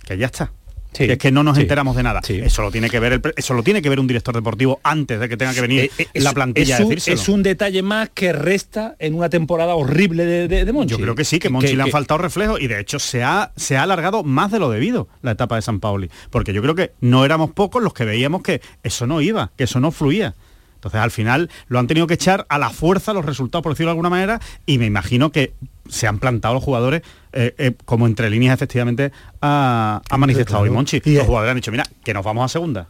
[0.05, 0.53] Que ya está.
[0.93, 2.21] Sí, que es que no nos sí, enteramos de nada.
[2.25, 2.41] sí.
[2.43, 5.21] Eso lo tiene que ver el eso lo tiene que ver un director deportivo antes
[5.21, 8.09] de que tenga que venir Eh, eh, la plantilla es un, es un detalle más
[8.13, 10.91] que resta en una temporada horrible de, de, de Monchi.
[10.91, 13.53] Yo creo que sí, que Monchi le han faltado reflejos y de hecho se ha,
[13.55, 16.11] se ha alargado más de lo debido la etapa de San Pauli.
[16.29, 19.65] Porque yo creo que no éramos pocos los que veíamos que eso no iba, que
[19.65, 20.35] eso no fluía.
[20.75, 23.91] Entonces al final lo han tenido que echar a la fuerza los resultados, por decirlo
[23.91, 25.53] de alguna manera, y me imagino que
[25.89, 30.71] se han plantado los jugadores eh, eh, como entre líneas efectivamente ha, ha manifestado hoy.
[30.71, 31.01] Monchi.
[31.05, 32.89] Y, los jugadores han dicho, mira, que nos vamos a segunda.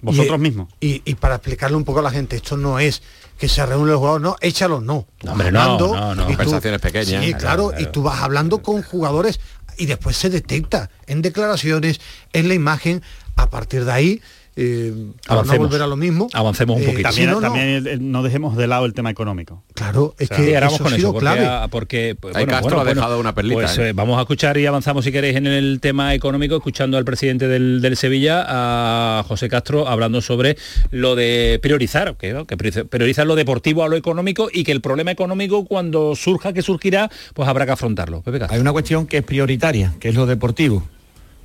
[0.00, 0.68] Vosotros Y- mismos.
[0.80, 3.02] Y, y para explicarle un poco a la gente, esto no es
[3.38, 5.06] que se reúne los jugadores, no, échalo, no.
[5.22, 6.26] No, hombre, no, Hablando no, no.
[6.26, 7.24] Conversaciones pequeñas.
[7.24, 7.82] Sí, Claro, claro, claro.
[7.82, 9.40] y tú vas hablando con jugadores
[9.78, 12.00] y después se detecta en declaraciones,
[12.32, 13.02] en la imagen,
[13.36, 14.22] a partir de ahí,
[14.56, 14.92] eh,
[15.26, 15.68] para no Avancemos.
[15.68, 16.28] volver a lo mismo.
[16.32, 17.08] Avancemos un eh, poquito.
[17.08, 19.62] También, no, no, también dejemos de lado el tema económico.
[19.74, 21.68] Claro, es sea, que eso con ha eso, sido porque, clave.
[21.70, 23.88] porque pues, Castro ha dejado una perlita, Pues, ¿eh?
[23.88, 27.48] eh, vamos a escuchar y avanzamos si queréis en el tema económico, escuchando al presidente
[27.48, 30.56] del, del Sevilla, a José Castro, hablando sobre
[30.90, 35.10] lo de priorizar, que, que priorizar lo deportivo a lo económico y que el problema
[35.10, 38.22] económico cuando surja, que surgirá, pues habrá que afrontarlo.
[38.22, 38.54] Pepe Castro.
[38.54, 40.84] Hay una cuestión que es prioritaria, que es lo deportivo.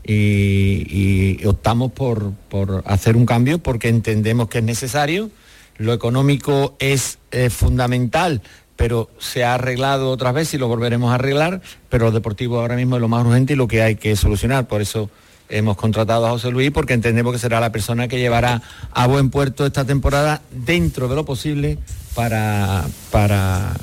[0.04, 5.30] Y, optamos por, por hacer un cambio porque entendemos que es necesario.
[5.78, 8.42] Lo económico es eh, fundamental,
[8.76, 12.76] pero se ha arreglado otras veces y lo volveremos a arreglar, pero lo deportivo ahora
[12.76, 14.68] mismo es lo más urgente y lo que hay que solucionar.
[14.68, 15.10] Por eso
[15.50, 19.30] hemos contratado a José Luis porque entendemos que será la persona que llevará a buen
[19.30, 21.78] puerto esta temporada dentro de lo posible
[22.16, 23.74] para, para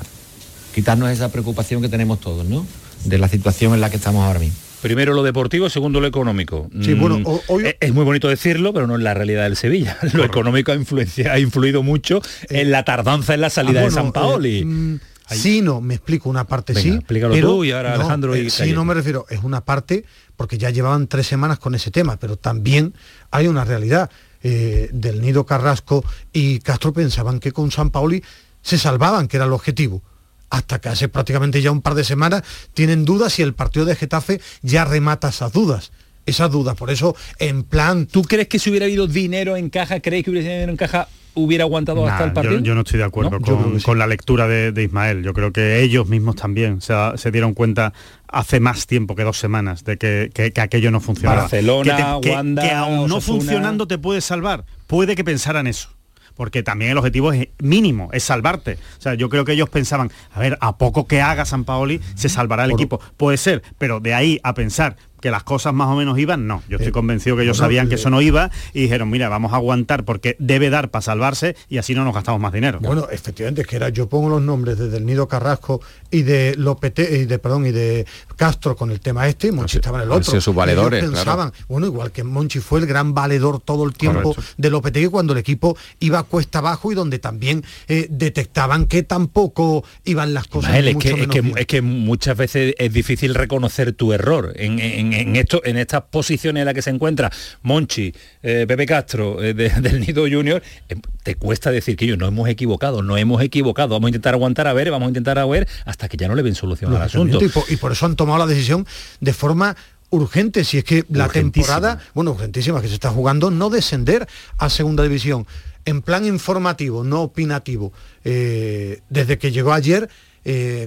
[0.73, 2.65] quitarnos esa preocupación que tenemos todos, ¿no?
[3.05, 4.66] De la situación en la que estamos ahora mismo.
[4.87, 6.69] Primero lo deportivo, segundo lo económico.
[6.81, 9.43] Sí, bueno, Mm, ho- hoy- es- Es muy bonito decirlo, pero no es la realidad
[9.43, 9.97] del Sevilla.
[10.13, 13.91] Lo económico ha, influencia- ha influido mucho en la tardanza en la salida Ah, de
[13.91, 14.59] San Paoli.
[14.59, 16.95] eh, mm, sí, no, me explico una parte Venga, sí.
[16.95, 19.61] explícalo pero tú y ahora no, Alejandro y eh, Sí, no me refiero, es una
[19.61, 22.93] parte porque ya llevaban tres semanas con ese tema, pero también
[23.31, 24.09] hay una realidad.
[24.43, 28.23] Eh, del Nido Carrasco y Castro pensaban que con San Paoli
[28.61, 30.03] se salvaban, que era el objetivo.
[30.49, 33.95] Hasta que hace prácticamente ya un par de semanas tienen dudas y el partido de
[33.95, 35.91] Getafe ya remata esas dudas.
[36.25, 36.75] Esas dudas.
[36.75, 40.31] Por eso, en plan ¿Tú crees que si hubiera habido dinero en caja, creéis que
[40.31, 42.57] hubiera sido dinero en caja hubiera aguantado hasta el partido?
[42.59, 43.85] Yo, yo no estoy de acuerdo con, que sí.
[43.85, 45.23] con la lectura de, de Ismael.
[45.23, 47.93] Yo creo que ellos mismos también se, se dieron cuenta
[48.27, 51.41] hace más tiempo que dos semanas de que, que- que aquello no funcionaba.
[51.43, 53.39] Barcelona, que, Wanda, que aún no Osasuna.
[53.39, 54.65] funcionando te puede salvar.
[54.87, 55.89] Puede que pensaran eso.
[56.37, 58.77] Porque también el objetivo es mínimo, es salvarte.
[58.97, 61.99] O sea, yo creo que ellos pensaban, a ver, a poco que haga San Paoli,
[62.15, 63.01] se salvará el equipo.
[63.17, 66.63] Puede ser, pero de ahí a pensar que las cosas más o menos iban, no.
[66.69, 69.53] Yo estoy convencido que ellos sabían que eh, eso no iba y dijeron, mira, vamos
[69.53, 72.79] a aguantar porque debe dar para salvarse y así no nos gastamos más dinero.
[72.81, 76.55] Bueno, efectivamente, es que era, yo pongo los nombres desde el Nido Carrasco y de
[76.57, 80.03] Lopete, y de perdón, y de Castro con el tema este, y Monchi estaba en
[80.05, 80.23] el otro.
[80.25, 84.33] sus Ellos valedores, pensaban, bueno, igual que Monchi fue el gran valedor todo el tiempo
[84.35, 84.53] Correcto.
[84.57, 89.83] de Lopetegui cuando el equipo iba cuesta abajo y donde también eh, detectaban que tampoco
[90.05, 91.57] iban las cosas Ismael, es mucho que, es, menos que, bien.
[91.57, 96.03] es que muchas veces es difícil reconocer tu error en, en- en esto, en estas
[96.03, 97.31] posiciones en las que se encuentra
[97.63, 102.17] Monchi, eh, Pepe Castro eh, de- del Nido Junior, eh, te cuesta decir que yo
[102.17, 105.37] no hemos equivocado, no hemos equivocado, vamos a intentar aguantar a ver, vamos a intentar
[105.39, 107.37] a ver hasta que ya no le ven solución al asunto.
[107.43, 108.85] Y por, y por eso han tomado la decisión
[109.19, 109.75] de forma
[110.09, 111.27] urgente, si es que la
[111.63, 114.25] temporada, bueno, urgentísima, que se está jugando, no descender
[114.57, 115.45] a segunda división.
[115.83, 117.91] En plan informativo, no opinativo.
[118.23, 120.09] Eh, desde que llegó ayer,
[120.45, 120.85] eh,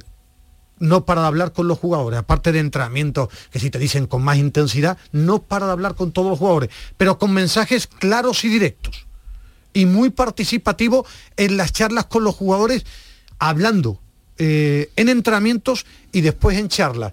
[0.81, 4.23] no para de hablar con los jugadores, aparte de entrenamientos que si te dicen con
[4.23, 8.49] más intensidad, no para de hablar con todos los jugadores, pero con mensajes claros y
[8.49, 9.07] directos.
[9.73, 12.85] Y muy participativo en las charlas con los jugadores,
[13.39, 14.01] hablando
[14.39, 17.13] eh, en entrenamientos y después en charlas.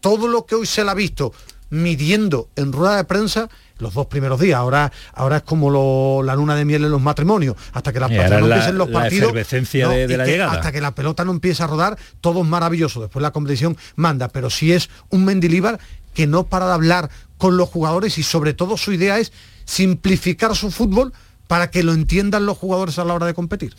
[0.00, 1.34] Todo lo que hoy se le ha visto
[1.70, 4.58] midiendo en rueda de prensa los dos primeros días.
[4.58, 7.56] Ahora, ahora es como lo- la luna de miel en los matrimonios.
[7.72, 9.24] Hasta que las ahora no empiecen los la partidos.
[9.30, 10.52] efervescencia de- de y la que llegada.
[10.52, 13.00] Hasta que la pelota no empieza a rodar, todo es maravilloso.
[13.00, 14.28] Después la competición manda.
[14.28, 15.78] Pero si es un Mendilíbar
[16.14, 19.32] que no para de hablar con los jugadores y sobre todo su idea es
[19.64, 21.12] simplificar su fútbol
[21.48, 23.74] para que lo entiendan los jugadores a la hora de competir.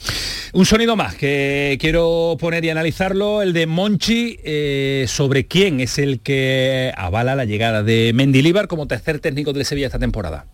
[0.51, 5.99] Un sonido más que quiero poner y analizarlo, el de Monchi, eh, sobre quién es
[5.99, 10.45] el que avala la llegada de Mendilíbar como tercer técnico del Sevilla esta temporada.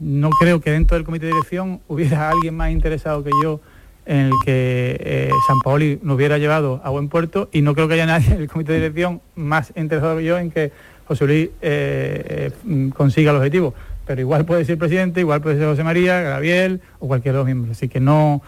[0.00, 3.60] no creo que dentro del comité de dirección hubiera alguien más interesado que yo
[4.04, 7.88] en el que eh, San Paoli nos hubiera llevado a buen puerto y no creo
[7.88, 10.72] que haya nadie en el comité de dirección más interesado que yo en que
[11.06, 12.50] José Luis eh,
[12.94, 13.74] consiga el objetivo.
[14.06, 17.46] Pero igual puede ser presidente, igual puede ser José María, Gabriel o cualquiera de los
[17.46, 17.76] miembros.
[17.76, 18.40] Así que no,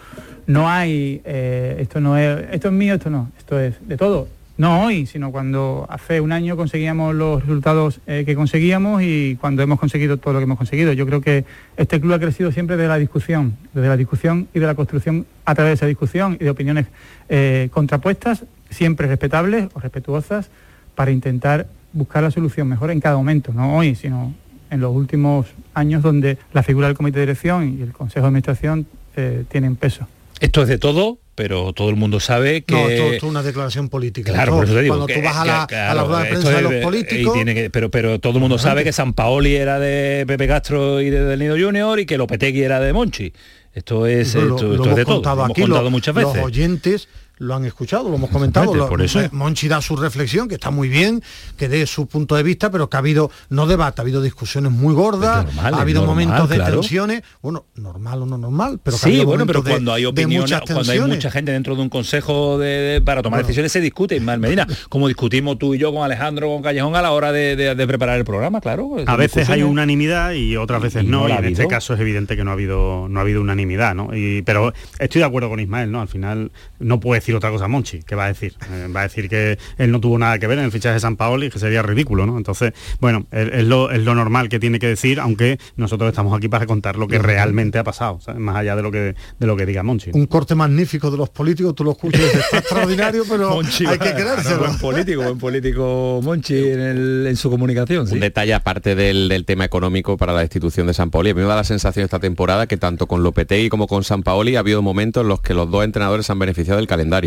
[0.47, 4.27] no hay, eh, esto no es, esto es mío, esto no, esto es de todo.
[4.57, 9.61] No hoy, sino cuando hace un año conseguíamos los resultados eh, que conseguíamos y cuando
[9.63, 10.91] hemos conseguido todo lo que hemos conseguido.
[10.91, 11.45] Yo creo que
[11.77, 15.25] este club ha crecido siempre de la discusión, desde la discusión y de la construcción
[15.45, 16.87] a través de esa discusión y de opiniones
[17.29, 20.49] eh, contrapuestas, siempre respetables o respetuosas,
[20.93, 24.33] para intentar buscar la solución mejor en cada momento, no hoy, sino
[24.71, 28.27] en los últimos años donde la figura del comité de dirección y el consejo de
[28.27, 30.07] administración eh, tienen peso.
[30.39, 32.73] Esto es de todo, pero todo el mundo sabe que...
[32.73, 34.31] No, esto, esto es una declaración política.
[34.31, 34.93] Claro, por eso te digo.
[34.95, 36.73] Cuando que- tú vas a la, que, a la rueda de prensa de es- los
[36.73, 40.23] y políticos, tiene que- pero, pero todo el mundo sabe que San Paoli era de
[40.27, 43.33] Pepe Castro y de Del Nido Junior y que Lopetegui era de Monchi.
[43.73, 45.15] Esto es, lo, esto, lo esto es hemos de todo.
[45.15, 46.43] contado Lo hemos aquí, contado muchas los veces.
[46.45, 47.07] oyentes
[47.39, 48.73] lo han escuchado, lo hemos comentado.
[48.75, 49.19] Lo- por eso.
[49.31, 51.23] Monchi da su reflexión, que está muy bien,
[51.57, 54.71] que dé su punto de vista, pero que ha habido, no debate, ha habido discusiones
[54.71, 56.79] muy gordas, normal, ha habido normal, momentos de claro.
[56.81, 59.93] tensiones, bueno, normal o no normal, pero que ha sí, habido bueno, pero de- cuando
[59.93, 63.47] hay opiniones, cuando hay mucha gente dentro de un consejo de, de- para tomar Bueno.
[63.47, 67.01] decisiones se discute, Ismael Medina, como discutimos tú y yo con Alejandro, con Callejón a
[67.01, 68.97] la hora de, de- de preparar el programa, claro.
[69.05, 71.93] A veces hay unanimidad y otras veces Y no, no y ha en este caso
[71.93, 74.15] es evidente que no ha habido no ha habido unanimidad, ¿no?
[74.15, 76.01] Y, pero estoy de acuerdo con Ismael, ¿no?
[76.01, 78.53] Al final no puede decir otra cosa Monchi, ¿qué va a decir?
[78.71, 80.99] Eh, va a decir que él no tuvo nada que ver en el fichaje de
[80.99, 82.37] San Paolo y que sería ridículo, ¿no?
[82.37, 86.35] Entonces, bueno, es, es lo, es lo normal que tiene que decir, aunque nosotros estamos
[86.37, 88.39] aquí para contar lo que realmente ha pasado, ¿sabes?
[88.41, 90.11] más allá de lo que de lo que diga Monchi.
[90.13, 94.13] Un corte magnífico de los políticos, tú lo escuchas, está extraordinario, pero Monchi, hay que
[94.13, 94.59] creérselo.
[94.59, 98.07] buen político, buen político Monchi en, el- en su comunicación.
[98.07, 98.13] sí.
[98.15, 101.31] Un detalle aparte del, del tema económico para la destitución de San Paoli.
[101.31, 104.23] A mí me da la sensación esta temporada que tanto con Lopetegui como con San
[104.23, 107.18] Paoli ha habido momentos en los que los dos entrenadores han beneficiado del calendario.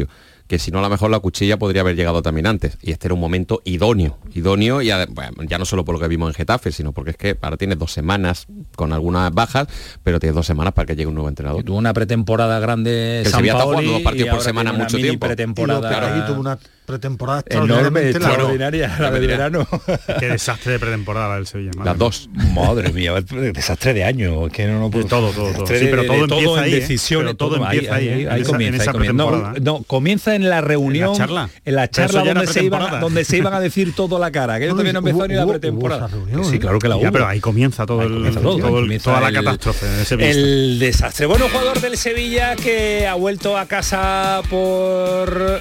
[0.47, 2.77] Que si no, a lo mejor la cuchilla podría haber llegado también antes.
[2.83, 4.19] Y este era un momento idóneo.
[4.35, 7.17] Idóneo y bueno, ya no solo por lo que vimos en Getafe, sino porque es
[7.17, 9.69] que ahora tienes dos semanas con algunas bajas,
[10.03, 11.63] pero tienes dos semanas para que llegue un nuevo entrenador.
[11.63, 14.73] Tuvo una pretemporada grande El San Sevilla está Paoli jugando dos partidos y por semana
[14.73, 15.27] mucho tiempo.
[15.27, 15.89] pretemporada.
[15.91, 16.59] Y Lopetegui tuvo una
[16.93, 19.67] pretemporada enorme, extraordinaria, la del verano.
[20.21, 21.71] Qué desastre de pretemporada la del Sevilla.
[21.85, 22.29] Las dos.
[22.55, 23.13] Madre mía,
[23.53, 25.67] desastre de año, que no, no puedo- De todo, todo, todo.
[25.67, 26.81] Sí, pero de- todo de todo empieza en ahí, ¿eh?
[26.81, 28.13] decisiones, Pero todo ahí, empieza ahí, ¿eh?
[28.13, 29.61] ahí, ahí En esa- comienza, en esa ahí comienza.
[29.61, 31.51] No, comienza en la reunión, charla.
[31.65, 34.19] en la Pero charla ya era donde se, iban, donde se iban a decir todo
[34.19, 36.07] la cara, que No, todavía no hubo- empezó ni la pretemporada.
[36.09, 36.59] reunión, sí, ¿eh?
[36.61, 37.13] claro que la Ya, hubo.
[37.13, 40.31] pero ahí comienza todo Ahí el, comienza toda la catástrofe de.
[40.31, 41.27] El desastre.
[41.27, 45.61] Bueno, jugador del Sevilla que ha vuelto a casa por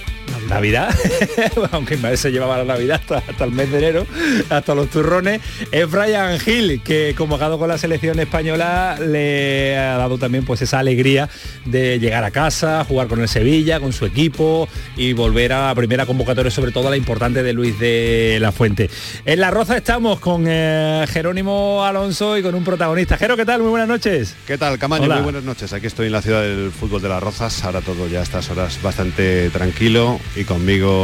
[0.50, 0.94] Navidad,
[1.72, 4.06] aunque se llevaba la Navidad hasta, hasta el mes de enero,
[4.50, 10.18] hasta los turrones, es Brian Hill, que convocado con la selección española le ha dado
[10.18, 11.30] también pues esa alegría
[11.66, 15.76] de llegar a casa, jugar con el Sevilla, con su equipo y volver a la
[15.76, 18.90] primera convocatoria, sobre todo la importante de Luis de la Fuente.
[19.26, 23.18] En La Roza estamos con eh, Jerónimo Alonso y con un protagonista.
[23.18, 23.62] Jero, ¿qué tal?
[23.62, 24.36] Muy buenas noches.
[24.46, 25.06] ¿Qué tal, Camaño?
[25.06, 25.16] Hola.
[25.16, 25.74] Muy buenas noches.
[25.74, 27.64] Aquí estoy en la ciudad del fútbol de las Rozas.
[27.64, 31.01] Ahora todo ya a estas horas bastante tranquilo y conmigo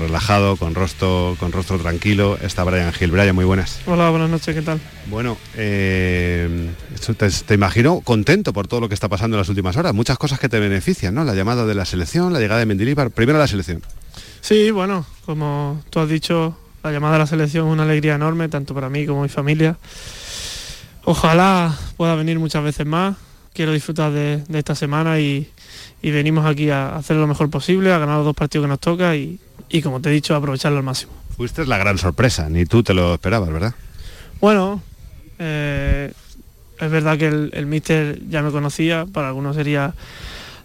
[0.00, 2.38] relajado, con rostro, con rostro tranquilo.
[2.40, 3.10] Está Brian Gil.
[3.10, 3.80] Brian, muy buenas.
[3.86, 4.80] Hola, buenas noches, ¿qué tal?
[5.06, 6.70] Bueno, eh,
[7.16, 9.94] te, te imagino contento por todo lo que está pasando en las últimas horas.
[9.94, 11.24] Muchas cosas que te benefician, ¿no?
[11.24, 13.10] La llamada de la selección, la llegada de Mendilibar.
[13.10, 13.82] Primero la selección.
[14.40, 18.48] Sí, bueno, como tú has dicho, la llamada a la selección es una alegría enorme,
[18.48, 19.76] tanto para mí como mi familia.
[21.04, 23.16] Ojalá pueda venir muchas veces más.
[23.56, 25.48] Quiero disfrutar de, de esta semana y,
[26.02, 28.80] y venimos aquí a hacer lo mejor posible, a ganar los dos partidos que nos
[28.80, 29.40] toca y,
[29.70, 31.12] y como te he dicho, aprovecharlo al máximo.
[31.38, 33.74] Fuiste la gran sorpresa, ni tú te lo esperabas, ¿verdad?
[34.42, 34.82] Bueno,
[35.38, 36.12] eh,
[36.78, 39.94] es verdad que el, el míster ya me conocía, para algunos sería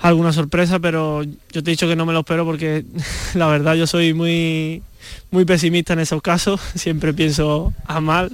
[0.02, 2.84] alguna sorpresa, pero yo te he dicho que no me lo espero porque
[3.36, 4.84] la verdad yo soy muy,
[5.30, 8.32] muy pesimista en esos casos, siempre pienso a mal.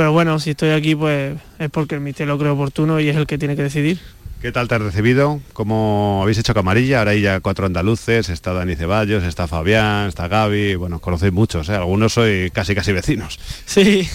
[0.00, 3.16] Pero bueno, si estoy aquí pues es porque el míster lo creo oportuno y es
[3.16, 3.98] el que tiene que decidir.
[4.40, 5.42] ¿Qué tal te has recibido?
[5.52, 7.00] ¿Cómo habéis hecho camarilla?
[7.00, 11.68] Ahora hay ya cuatro andaluces, está Dani Ceballos, está Fabián, está Gaby, bueno, conocéis muchos,
[11.68, 11.74] ¿eh?
[11.74, 13.38] algunos soy casi casi vecinos.
[13.66, 14.08] Sí,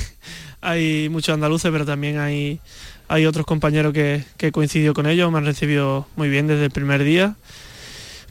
[0.60, 2.60] hay muchos andaluces, pero también hay,
[3.08, 6.72] hay otros compañeros que, que coincidió con ellos, me han recibido muy bien desde el
[6.72, 7.36] primer día.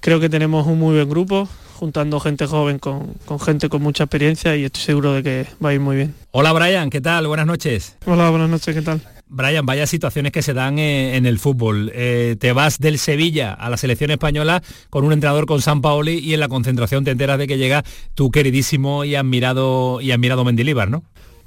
[0.01, 4.05] Creo que tenemos un muy buen grupo, juntando gente joven con, con gente con mucha
[4.05, 6.15] experiencia y estoy seguro de que va a ir muy bien.
[6.31, 7.27] Hola Brian, ¿qué tal?
[7.27, 7.97] Buenas noches.
[8.07, 9.01] Hola, buenas noches, ¿qué tal?
[9.27, 11.91] Brian, vaya situaciones que se dan eh, en el fútbol.
[11.95, 16.19] Eh, te vas del Sevilla a la selección española con un entrenador con San Paoli
[16.19, 17.85] y en la concentración te enteras de que llega
[18.15, 21.03] tu queridísimo y admirado y admirado Mendilíbar, ¿no?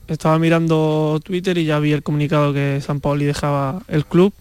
[0.08, 4.34] Estaba mirando Twitter y ya vi el comunicado que San Paoli dejaba el club.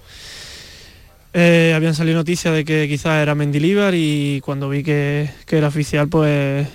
[1.39, 5.69] Eh, habían salido noticias de que quizás era Mendilíbar y cuando vi que, que era
[5.69, 6.67] oficial, pues,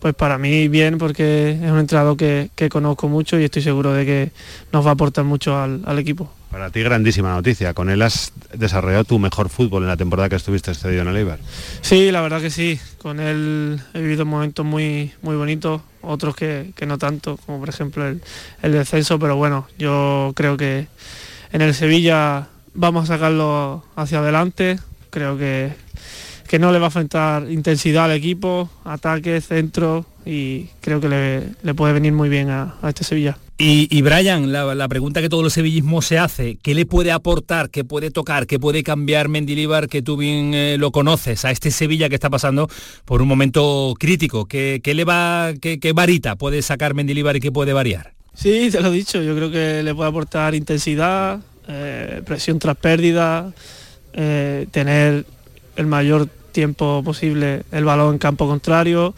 [0.00, 3.92] pues para mí bien, porque es un entrenador que, que conozco mucho y estoy seguro
[3.92, 4.30] de que
[4.72, 6.32] nos va a aportar mucho al, al equipo.
[6.50, 10.34] Para ti grandísima noticia, con él has desarrollado tu mejor fútbol en la temporada que
[10.34, 11.38] estuviste cedido en el Eibar.
[11.80, 12.80] Sí, la verdad que sí.
[12.98, 17.68] Con él he vivido momentos muy, muy bonitos, otros que, que no tanto, como por
[17.68, 18.20] ejemplo el,
[18.62, 20.88] el descenso, pero bueno, yo creo que
[21.52, 24.78] en el Sevilla vamos a sacarlo hacia adelante.
[25.10, 25.72] Creo que,
[26.48, 31.42] que no le va a faltar intensidad al equipo, ataque, centro y creo que le,
[31.62, 33.38] le puede venir muy bien a, a este Sevilla.
[33.58, 37.12] Y, y Brian, la, la pregunta que todo el sevillismo se hace, ¿qué le puede
[37.12, 41.52] aportar, qué puede tocar, qué puede cambiar Mendilíbar, que tú bien eh, lo conoces, a
[41.52, 42.68] este Sevilla que está pasando
[43.04, 44.46] por un momento crítico?
[44.46, 48.14] ¿Qué, qué le va, qué, qué varita puede sacar Mendilíbar y qué puede variar?
[48.34, 51.40] Sí, te lo he dicho, yo creo que le puede aportar intensidad,
[51.72, 53.52] eh, presión tras pérdida,
[54.12, 55.24] eh, tener
[55.76, 59.14] el mayor tiempo posible el balón en campo contrario,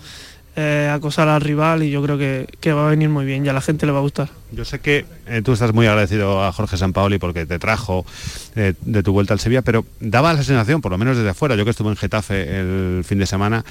[0.57, 3.49] eh, acosar al rival y yo creo que, que va a venir muy bien y
[3.49, 4.29] a la gente le va a gustar.
[4.53, 8.07] Yo sé que eh, tú estás muy agradecido a Jorge Sampaoli porque te trajo
[8.55, 11.57] eh, de tu vuelta al Sevilla, pero daba la sensación, por lo menos desde afuera,
[11.57, 13.64] yo que estuve en Getafe el fin de semana,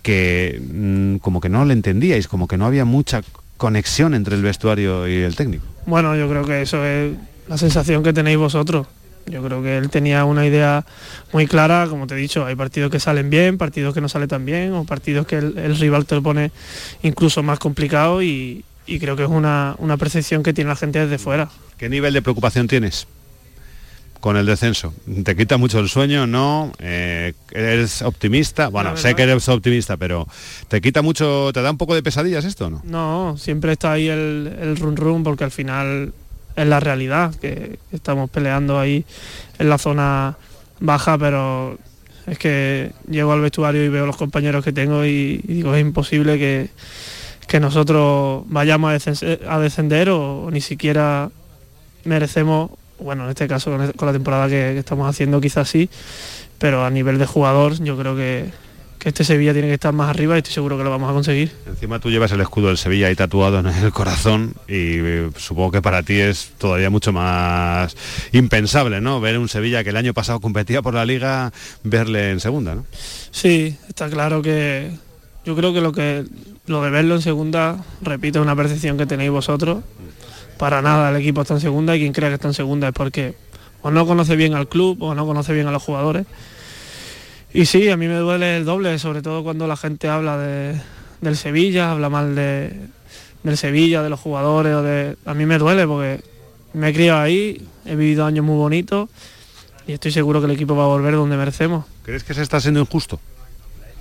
[0.00, 3.22] que mm, como que no le entendíais, como que no había mucha
[3.58, 5.66] conexión entre el vestuario y el técnico.
[5.84, 7.12] Bueno, yo creo que eso es
[7.48, 8.86] la sensación que tenéis vosotros.
[9.26, 10.86] Yo creo que él tenía una idea
[11.32, 14.28] muy clara, como te he dicho, hay partidos que salen bien, partidos que no salen
[14.28, 16.52] tan bien, o partidos que el, el rival te lo pone
[17.02, 21.00] incluso más complicado y, y creo que es una, una percepción que tiene la gente
[21.00, 21.48] desde fuera.
[21.76, 23.08] ¿Qué nivel de preocupación tienes
[24.20, 24.94] con el descenso?
[25.24, 26.28] ¿Te quita mucho el sueño?
[26.28, 26.70] ¿No?
[26.78, 28.68] Eh, ¿Eres optimista?
[28.68, 30.28] Bueno, sé que eres optimista, pero
[30.68, 32.80] ¿te quita mucho, te da un poco de pesadillas esto no?
[32.84, 36.14] No, siempre está ahí el, el run run porque al final
[36.56, 39.04] es la realidad, que estamos peleando ahí
[39.58, 40.36] en la zona
[40.80, 41.78] baja, pero
[42.26, 46.38] es que llego al vestuario y veo los compañeros que tengo y, digo, es imposible
[46.38, 46.70] que,
[47.46, 48.90] que nosotros vayamos
[49.46, 51.30] a descender, o, ni siquiera
[52.04, 55.88] merecemos, bueno, en este caso con, con la temporada que, que, estamos haciendo quizás sí,
[56.58, 58.50] pero a nivel de jugador yo creo que,
[58.98, 61.12] que este Sevilla tiene que estar más arriba y estoy seguro que lo vamos a
[61.12, 61.52] conseguir.
[61.66, 65.72] Encima tú llevas el escudo del Sevilla ahí tatuado en el corazón y eh, supongo
[65.72, 67.96] que para ti es todavía mucho más
[68.32, 69.20] impensable, ¿no?
[69.20, 72.86] Ver un Sevilla que el año pasado competía por la liga, verle en segunda, ¿no?
[73.30, 74.90] Sí, está claro que
[75.44, 76.24] yo creo que lo que
[76.66, 79.84] lo de verlo en segunda, repito, es una percepción que tenéis vosotros.
[80.58, 82.94] Para nada el equipo está en segunda y quien cree que está en segunda es
[82.94, 83.34] porque
[83.82, 86.26] o no conoce bien al club o no conoce bien a los jugadores.
[87.56, 90.78] Y sí, a mí me duele el doble, sobre todo cuando la gente habla de,
[91.22, 92.70] del Sevilla, habla mal de,
[93.44, 96.20] del Sevilla, de los jugadores, o de, a mí me duele porque
[96.74, 99.08] me he criado ahí, he vivido años muy bonitos
[99.86, 101.86] y estoy seguro que el equipo va a volver donde merecemos.
[102.02, 103.20] ¿Crees que se está siendo injusto?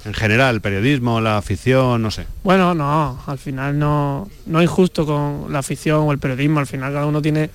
[0.04, 2.28] En general, el periodismo, la afición, no sé.
[2.44, 6.68] Bueno, no, al final no, no es injusto con la afición o el periodismo, al
[6.68, 7.50] final cada uno tiene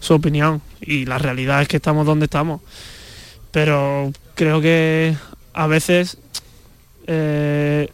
[0.00, 2.62] su opinión y la realidad es que estamos donde estamos.
[3.50, 5.14] Pero creo que
[5.54, 6.18] a veces
[7.06, 7.90] eh,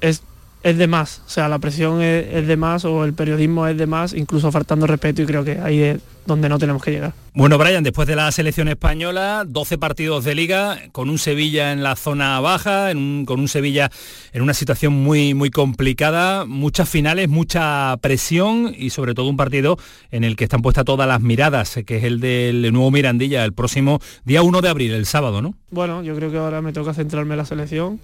[0.00, 0.22] es,
[0.62, 3.86] es de más, o sea, la presión es, de más o el periodismo es de
[3.86, 7.12] más, incluso faltando respeto y creo que ahí donde no tenemos que llegar.
[7.34, 11.82] Bueno, Brian, después de la selección española, 12 partidos de liga, con un Sevilla en
[11.82, 13.90] la zona baja, en un- con un Sevilla
[14.32, 19.78] en una situación muy, muy complicada, muchas finales, mucha presión y sobre todo un partido
[20.10, 23.52] en el que están puestas todas las miradas, que es el del nuevo Mirandilla, el
[23.52, 25.54] próximo día 1 de abril, el sábado, ¿no?
[25.70, 28.00] Bueno, yo creo que ahora me toca centrarme en la selección,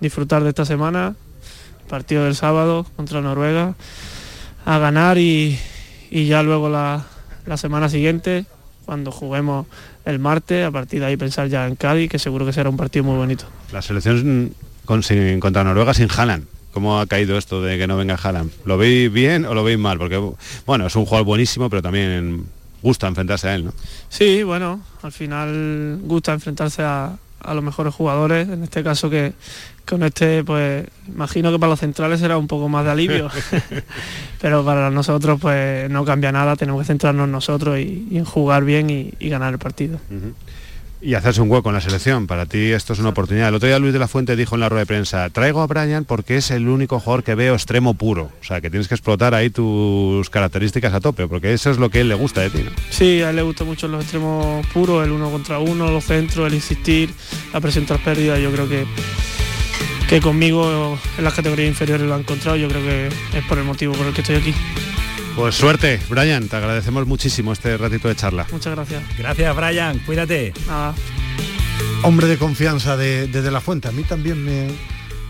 [0.00, 1.14] disfrutar de esta semana,
[1.88, 3.74] partido del sábado contra Noruega,
[4.64, 5.58] a ganar y,
[6.10, 7.04] y ya luego la,
[7.46, 8.44] la semana siguiente,
[8.86, 9.66] cuando juguemos
[10.04, 12.76] el martes, a partir de ahí pensar ya en Cádiz, que seguro que será un
[12.76, 13.44] partido muy bonito.
[13.72, 14.52] La selección
[14.84, 16.46] con, sin- contra Noruega sin Haaland.
[16.72, 18.50] ¿Cómo ha caído esto de que no venga Haaland?
[18.64, 19.98] ¿Lo veis bien o lo veis mal?
[19.98, 20.20] Porque,
[20.66, 22.46] bueno, es un jugador buenísimo, pero también
[22.80, 23.74] gusta enfrentarse a él, ¿no?
[24.08, 29.32] Sí, bueno, al final gusta enfrentarse a, a los mejores jugadores, en este caso que
[29.86, 33.28] con este, pues imagino que para los centrales será un poco más de alivio,
[34.40, 38.24] pero para nosotros pues no cambia nada, tenemos que centrarnos en nosotros y, y en
[38.24, 39.98] jugar bien y, y ganar el partido.
[41.02, 42.26] Y hacerse un hueco en la selección.
[42.26, 43.48] Para ti esto es una oportunidad.
[43.48, 45.66] El otro día Luis de la Fuente dijo en la rueda de prensa, traigo a
[45.66, 48.30] Brian porque es el único jugador que veo extremo puro.
[48.40, 51.90] O sea, que tienes que explotar ahí tus características a tope, porque eso es lo
[51.90, 52.64] que él le gusta de ti.
[52.90, 56.46] Sí, a él le gustan mucho los extremos puros, el uno contra uno, los centros,
[56.46, 57.10] el insistir,
[57.52, 58.84] la presión tras pérdida, yo creo que
[60.10, 63.06] que conmigo en las categorías inferiores lo ha encontrado, yo creo que
[63.38, 64.52] es por el motivo por el que estoy aquí.
[65.36, 68.46] Pues suerte, Brian, te agradecemos muchísimo este ratito de charla.
[68.52, 69.02] Muchas gracias.
[69.16, 70.52] Gracias, Brian, cuídate.
[70.66, 70.94] Nada.
[72.02, 73.88] Hombre de confianza de, de De La Fuente.
[73.88, 74.68] A mí también me,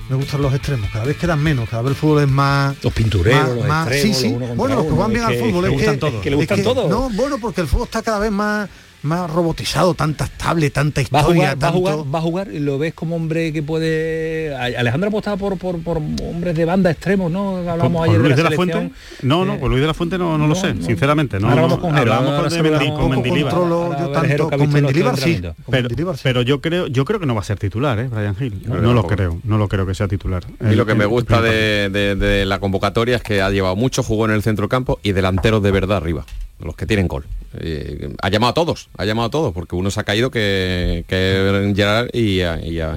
[0.08, 0.88] me gustan los extremos.
[0.92, 2.76] Cada vez quedan menos, cada vez el fútbol es más...
[2.82, 4.28] Los pintureros, los más- extremos, sí, sí.
[4.30, 5.50] los uno contra Bueno, los que uno, van bien al fútbol.
[5.52, 6.22] que es le gustan todos.
[6.22, 6.90] Que le gustan todos.
[6.90, 8.68] No, bueno, porque el fútbol está cada vez más,
[9.02, 11.78] más robotizado, tanta estable, tanta Va a historia, va a tanto...
[11.78, 14.54] jugar, va a jugar y lo ves como hombre que puede.
[14.54, 17.56] Alejandro apostaba por, por, por hombres de banda extremos, ¿no?
[17.58, 18.90] Hablamos ¿Por ayer Luis de de la, Fuente?
[19.22, 20.84] No, no, por Luis de la Fuente no, no lo sé, no.
[20.84, 21.40] sinceramente.
[21.40, 23.52] No, Ahora vamos con Jero, hablamos ahora con, Mendilibar.
[23.52, 25.40] controlo Ahora yo tanto con Mendilibar, sí.
[25.70, 25.88] Pero,
[26.22, 28.08] pero yo creo yo creo que no va a ser titular, ¿eh?
[28.08, 28.62] Brian Hill.
[28.66, 30.44] No, lo creo, no lo creo que sea titular.
[30.60, 34.32] Y lo que me gusta de, la convocatoria es que ha llevado mucho, jugó en
[34.32, 36.24] el centro del campo y delanteros de verdad arriba,
[36.60, 37.24] los que tienen gol.
[37.58, 41.04] Eh, ha llamado a todos, ha llamado a todos, porque uno se ha caído que,
[41.08, 42.40] que Gerard y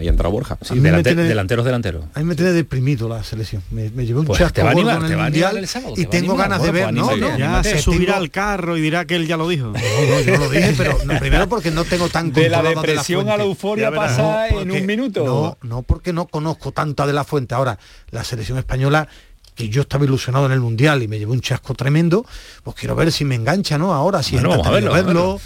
[0.07, 0.53] entrado Borja.
[0.55, 0.57] A
[1.03, 2.05] tiene- Delanteros, delanteros.
[2.13, 3.63] A mí me tiene deprimido la selección.
[3.71, 6.05] Me, me llevé un Pues chasco te va a animar, va mundial el sábado, y
[6.05, 6.49] te tengo animar.
[6.49, 6.93] ganas de ver.
[6.93, 9.73] No, Ya se subirá tengo- al carro y dirá que él ya lo dijo.
[10.03, 13.29] No, no, yo lo dije, pero no, primero porque no tengo tan De la depresión
[13.29, 15.25] a la euforia pasa en porque- un minuto.
[15.25, 17.55] No, no porque no conozco tanto a De La Fuente.
[17.55, 17.79] Ahora,
[18.11, 19.07] la selección española,
[19.55, 22.25] que yo estaba ilusionado en el Mundial y me llevé un chasco tremendo,
[22.63, 23.93] pues quiero ver si me engancha, ¿no?
[23.93, 25.41] Ahora, si Bueno, es vamos a verlo, verlo.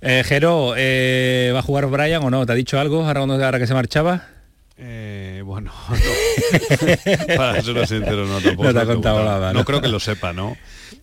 [0.00, 2.44] Eh, Jero, eh, ¿va a jugar Brian o no?
[2.46, 4.26] ¿Te ha dicho algo ahora, cuando- ahora que se marchaba?
[4.78, 5.96] Eh, bueno, no.
[7.36, 9.60] para ser sincero, no, tampoco No te ha contado nada, ¿no?
[9.60, 10.56] No creo que lo sepa, ¿no?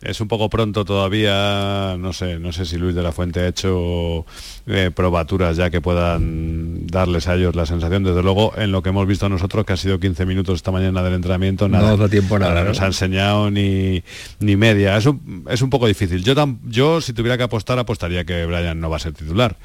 [0.04, 3.48] Es un poco pronto todavía, no sé, no sé si Luis de la Fuente ha
[3.48, 4.26] hecho
[4.68, 8.04] eh, probaturas ya que puedan darles a ellos la sensación.
[8.04, 11.02] Desde luego, en lo que hemos visto nosotros, que ha sido 15 minutos esta mañana
[11.04, 11.94] del entrenamiento, No nada.
[11.94, 12.66] os da tiempo nada, No ¿no?
[12.70, 14.04] nos ha enseñado ni,
[14.40, 14.98] ni media.
[14.98, 16.22] Es un, es un poco difícil.
[16.24, 19.56] Yo, tam- yo, si tuviera que apostar, apostaría que Brian no va a ser titular.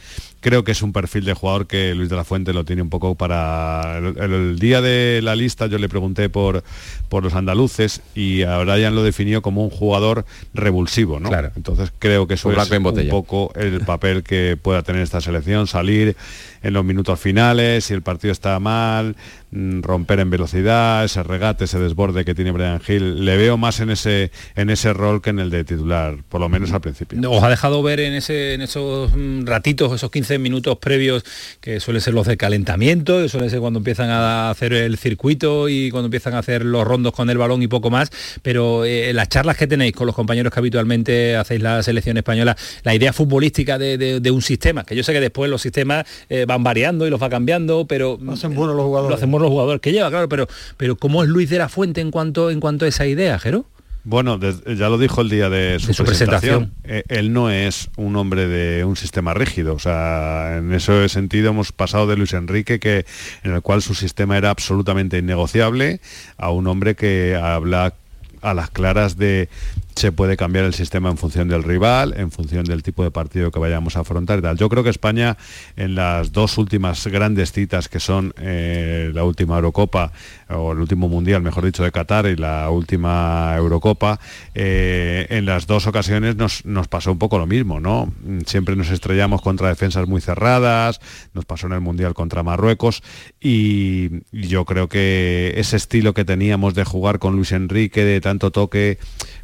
[0.40, 2.90] Creo que es un perfil de jugador que Luis de la Fuente lo tiene un
[2.90, 6.62] poco para el, el día de la lista yo le pregunté por,
[7.08, 10.24] por los andaluces y a Brian lo definió como un jugador
[10.54, 11.28] revulsivo, ¿no?
[11.28, 11.50] Claro.
[11.56, 15.20] Entonces creo que eso Un es en un poco el papel que pueda tener esta
[15.20, 16.16] selección, salir
[16.62, 19.16] en los minutos finales, si el partido está mal,
[19.50, 23.80] mm, romper en velocidad, ese regate, ese desborde que tiene Brian Hill, le veo más
[23.80, 27.18] en ese, en ese rol que en el de titular, por lo menos al principio.
[27.30, 31.24] Os ha dejado ver en, ese, en esos mm, ratitos, esos 15 minutos previos,
[31.60, 35.68] que suelen ser los de calentamiento, que suelen ser cuando empiezan a hacer el circuito
[35.68, 38.10] y cuando empiezan a hacer los rondos con el balón y poco más,
[38.42, 42.56] pero eh, las charlas que tenéis con los compañeros que habitualmente hacéis la selección española,
[42.82, 46.64] la idea futbolística de, un sistema, que yo sé que después los sistemas eh, van
[46.64, 48.18] variando y los va cambiando, pero...
[48.20, 49.10] Lo hacen buenos los jugadores.
[49.10, 51.68] Lo hacen buenos los jugadores que lleva, claro, pero, pero ¿cómo es Luis de la
[51.68, 53.66] Fuente en cuanto, en cuanto a esa idea, Jero?
[54.04, 56.72] Bueno, ya lo dijo el día de su, De su presentación.
[56.84, 59.74] Eh, él no es un hombre de un sistema rígido.
[59.74, 63.04] O sea, en ese sentido hemos pasado de Luis Enrique, que,
[63.42, 66.00] en el cual su sistema era absolutamente innegociable,
[66.38, 67.92] a un hombre que habla
[68.40, 69.50] a las claras de
[69.98, 73.50] se puede cambiar el sistema en función del rival, en función del tipo de partido
[73.50, 74.56] que vayamos a afrontar y tal.
[74.56, 75.36] Yo creo que España
[75.76, 80.12] en las dos últimas grandes citas que son eh, la última Eurocopa
[80.50, 84.20] o el último Mundial, mejor dicho, de Qatar y la última Eurocopa,
[84.54, 88.12] eh, en las dos ocasiones nos, pasó un poco lo mismo, ¿no?
[88.46, 91.00] Siempre nos estrellamos contra defensas muy cerradas,
[91.34, 93.02] nos pasó en el Mundial contra Marruecos
[93.40, 98.52] y yo creo que ese estilo que teníamos de jugar con Luis Enrique, de tanto
[98.52, 98.98] toque,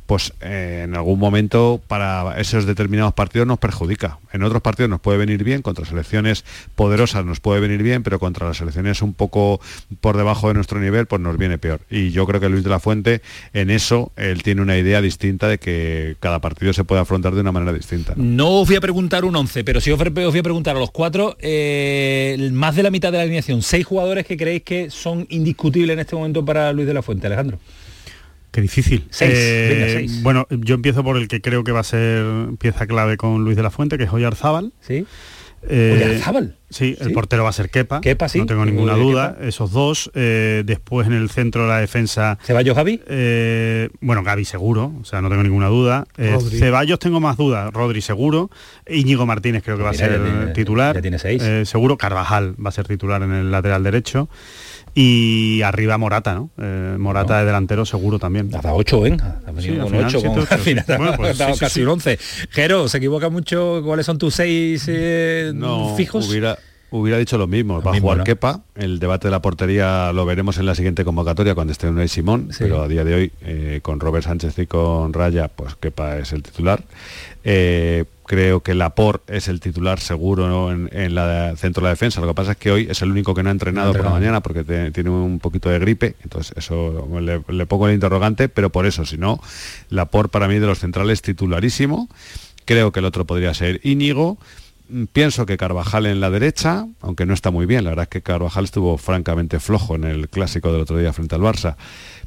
[0.06, 4.18] pues eh, en algún momento para esos determinados partidos nos perjudica.
[4.32, 6.44] En otros partidos nos puede venir bien, contra selecciones
[6.74, 9.60] poderosas nos puede venir bien, pero contra las selecciones un poco
[10.00, 11.80] por debajo de nuestro nivel, pues nos viene peor.
[11.90, 15.48] Y yo creo que Luis de la Fuente, en eso, él tiene una idea distinta
[15.48, 18.14] de que cada partido se puede afrontar de una manera distinta.
[18.16, 18.60] ¿no?
[18.60, 20.90] Os voy a preguntar un 11, pero sí os os voy a preguntar a los
[20.90, 25.26] cuatro, eh, más de la mitad de la alineación, seis jugadores que creéis que son
[25.30, 27.58] indiscutibles en este momento para Luis de la Fuente, Alejandro.
[28.54, 29.04] Qué difícil.
[29.10, 30.22] Seis, Eh, venga, seis.
[30.22, 32.24] Bueno, yo empiezo por el que creo que va a ser
[32.60, 34.72] pieza clave con Luis de la Fuente, que es Oyarzábal.
[34.80, 35.04] Sí.
[35.68, 36.56] Eh, Oyarzábal.
[36.70, 37.12] Sí, el Sí.
[37.14, 38.00] portero va a ser Kepa.
[38.00, 38.38] Kepa, sí.
[38.40, 39.04] No tengo Eh, ninguna Kepa.
[39.04, 39.36] duda.
[39.42, 40.10] Esos dos.
[40.14, 42.38] Eh, después en el centro de la defensa.
[42.42, 43.00] ¿Ceballos Gaby?
[43.06, 46.06] Eh, bueno, Gaby seguro, o sea, no tengo ninguna duda.
[46.16, 46.36] Eh.
[46.58, 47.72] Ceballos tengo más dudas.
[47.72, 48.50] Rodri seguro.
[48.88, 50.94] Íñigo Martínez creo que va a ser ya tiene- titular.
[50.96, 51.42] ya tiene seis.
[51.42, 51.96] Eh, seguro.
[51.96, 54.28] Carvajal va a ser titular en el lateral derecho.
[54.96, 56.50] Y arriba Morata, ¿no?
[56.56, 58.48] Eh, Morata de delantero seguro también.
[58.54, 59.40] Ha dado 8, venga.
[59.58, 62.18] Sí, al con final, 8, siete, ocho, al final Bueno, pues, sí, casi un 11.
[62.50, 63.82] Jero, ¿se equivoca mucho?
[63.84, 66.28] ¿Cuáles son tus seis eh, No, fijos?
[66.30, 66.56] Hubiera,
[67.00, 67.80] hubiera dicho lo mismo.
[67.82, 68.24] Va a jugar ¿no?
[68.24, 68.60] Kepa.
[68.74, 72.50] El debate de la portería lo veremos en la siguiente convocatoria cuando esté Unai Simón.
[72.58, 76.32] Pero a día de hoy, eh, con Robert Sánchez y con Raya, pues Kepa es
[76.32, 76.82] el titular.
[77.46, 80.70] Eh, creo que Laporte es el titular seguro ¿no?
[80.72, 82.20] en, en la centro de la defensa.
[82.20, 84.10] Lo que pasa es que hoy es el único que no ha entrenado por la
[84.10, 86.14] mañana porque te- tiene un poquito de gripe.
[86.22, 89.40] Entonces eso le, le pongo el interrogante, pero por eso, si no,
[89.90, 92.08] Laporte para mí de los centrales titularísimo.
[92.66, 94.38] Creo que el otro podría ser Íñigo.
[94.88, 98.08] Mm, Pienso que Carvajal en la derecha, aunque no está muy bien, la verdad es
[98.10, 101.76] que Carvajal estuvo francamente flojo en el clásico del otro día frente al Barça.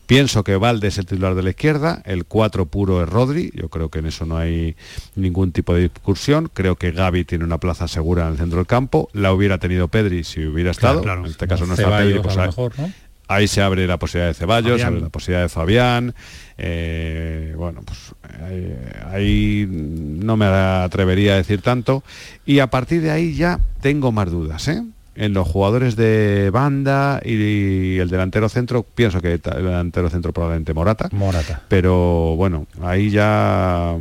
[0.08, 3.68] Pienso que Valde es el titular de la izquierda, el 4 puro es Rodri, yo
[3.68, 4.78] creo que en eso no hay
[5.16, 8.68] ningún tipo de discusión, creo que Gaby tiene una plaza segura en el centro del
[8.68, 11.26] campo, la hubiera tenido Pedri si hubiera estado, Claro, claro.
[11.26, 12.89] en este caso no está Pedri, pues a lo mejor, ¿no?
[13.28, 16.15] Ahí se abre la posibilidad de Ceballos, se abre la posibilidad de Fabián.
[16.57, 18.13] eh, bueno, pues
[18.43, 18.75] ahí,
[19.11, 22.03] ahí no me atrevería a decir tanto.
[22.45, 24.84] Y a partir de ahí ya tengo más dudas, ¿eh?
[25.20, 30.76] En los jugadores de banda y el delantero centro, pienso que el delantero centro probablemente
[30.76, 31.09] Morata.
[31.11, 31.63] Morata.
[31.68, 33.95] Pero bueno, ahí ya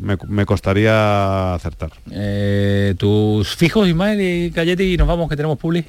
[0.00, 1.90] me, me costaría acertar.
[2.12, 5.84] Eh, tus fijos, Ismael y Cayeti, y nos vamos que tenemos publi.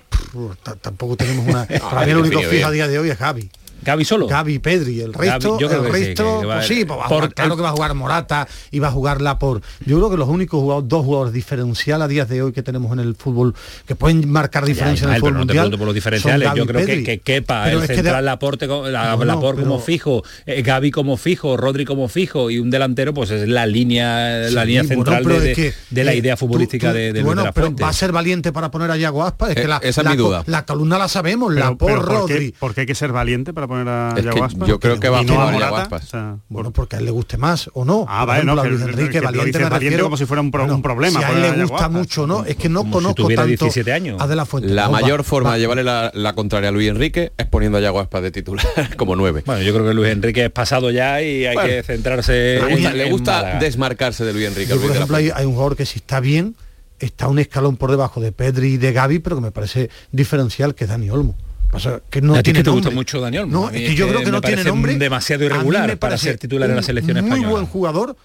[0.64, 1.66] Ta- tampoco tenemos una.
[1.66, 3.49] Para mí el único fijo a día de hoy es Gaby.
[3.84, 4.28] Gaby solo.
[4.28, 6.86] Gaby Pedri, el resto, yo creo el que sí, resto, que- que va- pues sí,
[6.86, 9.40] pues va a por- jugar, claro que va a jugar Morata y va a jugarla
[9.40, 9.62] por.
[9.86, 12.92] Yo creo que los únicos jugadores, dos jugadores diferenciales a día de hoy que tenemos
[12.94, 13.54] en el fútbol
[13.88, 15.64] que pueden marcar diferencia en el fútbol pero no te mundial.
[15.66, 16.50] pregunto por los diferenciales.
[16.56, 17.04] Yo creo que, Pedri.
[17.04, 19.86] que quepa Pero el es que central de- Laporte, la, No, no, Laporte como pero-
[19.86, 24.50] fijo, eh, Gaby como fijo, Rodri como fijo y un delantero, pues es la línea,
[24.52, 27.14] la Sí, línea central de, es que, de la eh, idea tú- futbolística tú- de,
[27.14, 29.52] de bueno, de la pero va a ser valiente para poner a Yago Aspas.
[29.52, 30.44] Es Eh, que la, esa es la mi co- duda.
[30.46, 32.56] la columna la sabemos, la por pero ¿por qué- Rodri.
[32.60, 35.20] ¿por qué hay que ser valiente para poner a Es que yo creo que va
[35.20, 36.03] a jugar Morata, Yago Aspas.
[36.03, 38.05] o sea, Bueno, porque a él le guste más o no.
[38.07, 40.18] Ah, vale, ejemplo, no, a que- Luis que- Enrique, que valiente me valiente refiero- como
[40.18, 41.91] si fuera un pro- un problema Si a poner él a le gusta Aspas.
[41.91, 42.45] mucho, ¿no?
[42.45, 44.22] Es que no Como si conozco tuviera tanto 17 años.
[44.22, 44.70] a De La Fuente.
[44.70, 47.45] La No, va- mayor forma va- de llevarle la, la contraria a Luis Enrique es
[47.47, 48.65] poniendo a Yago Aspas de titular
[48.97, 49.43] como nueve.
[49.45, 52.74] Bueno, yo creo que Luis Enrique es pasado ya y hay Bueno, que centrarse le
[52.74, 53.59] gusta, en- le en gusta Málaga.
[53.59, 54.70] desmarcarse de Luis Enrique.
[54.74, 56.55] Yo, por ejemplo, hay un jugador que si está bien,
[56.99, 60.74] está un escalón por debajo de Pedri y de Gaby, pero que me parece diferencial,
[60.74, 61.36] que es Dani Olmo.
[61.78, 62.86] Pasa que no a ti tiene que te nombre.
[62.86, 63.50] gusta mucho Daniel.
[63.50, 64.96] No, es que yo creo que no tiene nombre.
[64.98, 67.50] demasiado irregular para ser titular en la selección muy española.
[67.52, 68.16] buen jugador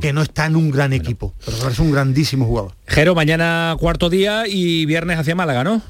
[0.00, 2.74] que no está en un gran equipo, pero es un grandísimo jugador.
[2.86, 5.82] Jero, mañana cuarto día y viernes hacia Málaga, ¿no?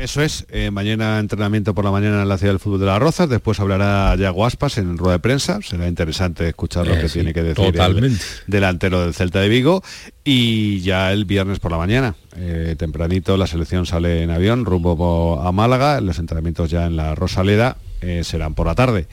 [0.00, 2.98] Eso es, eh, mañana entrenamiento por la mañana en la ciudad del fútbol de las
[2.98, 7.08] Rozas, después hablará Yago Aspas en rueda de prensa, será interesante escuchar lo Eh, que
[7.08, 8.24] sí, tiene que decir el totalmente.
[8.46, 9.82] delantero del Celta de Vigo
[10.24, 15.38] y ya el viernes por la mañana, eh, tempranito la selección sale en avión rumbo
[15.38, 17.76] a Málaga, los entrenamientos ya en la Rosaleda
[18.22, 19.06] serán por la tarde.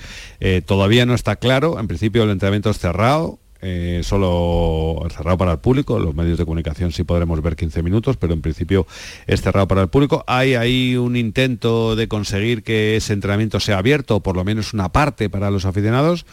[0.66, 5.60] Todavía no está claro, en principio el entrenamiento es cerrado, eh, solo cerrado para el
[5.60, 8.88] público, los medios de comunicación sí podremos ver 15 minutos, pero en principio
[9.26, 10.24] es cerrado para el público.
[10.28, 14.74] Hay ahí un intento de conseguir que ese entrenamiento sea abierto, o por lo menos
[14.74, 16.26] una parte para los aficionados,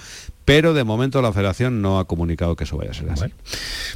[0.44, 3.26] pero de momento la federación no ha comunicado que eso vaya a ser así.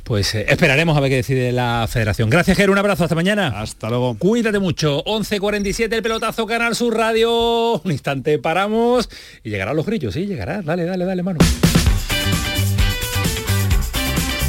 [0.05, 2.31] Pues eh, esperaremos a ver qué decide la federación.
[2.31, 3.61] Gracias, Jero, un abrazo, hasta mañana.
[3.61, 4.17] Hasta luego.
[4.19, 5.05] Cuídate mucho.
[5.05, 7.81] 11.47, el pelotazo Canal Sur Radio.
[7.85, 9.11] Un instante, paramos
[9.45, 10.63] y llegarán los grillos, sí, llegará.
[10.63, 11.39] Dale, dale, dale, mano.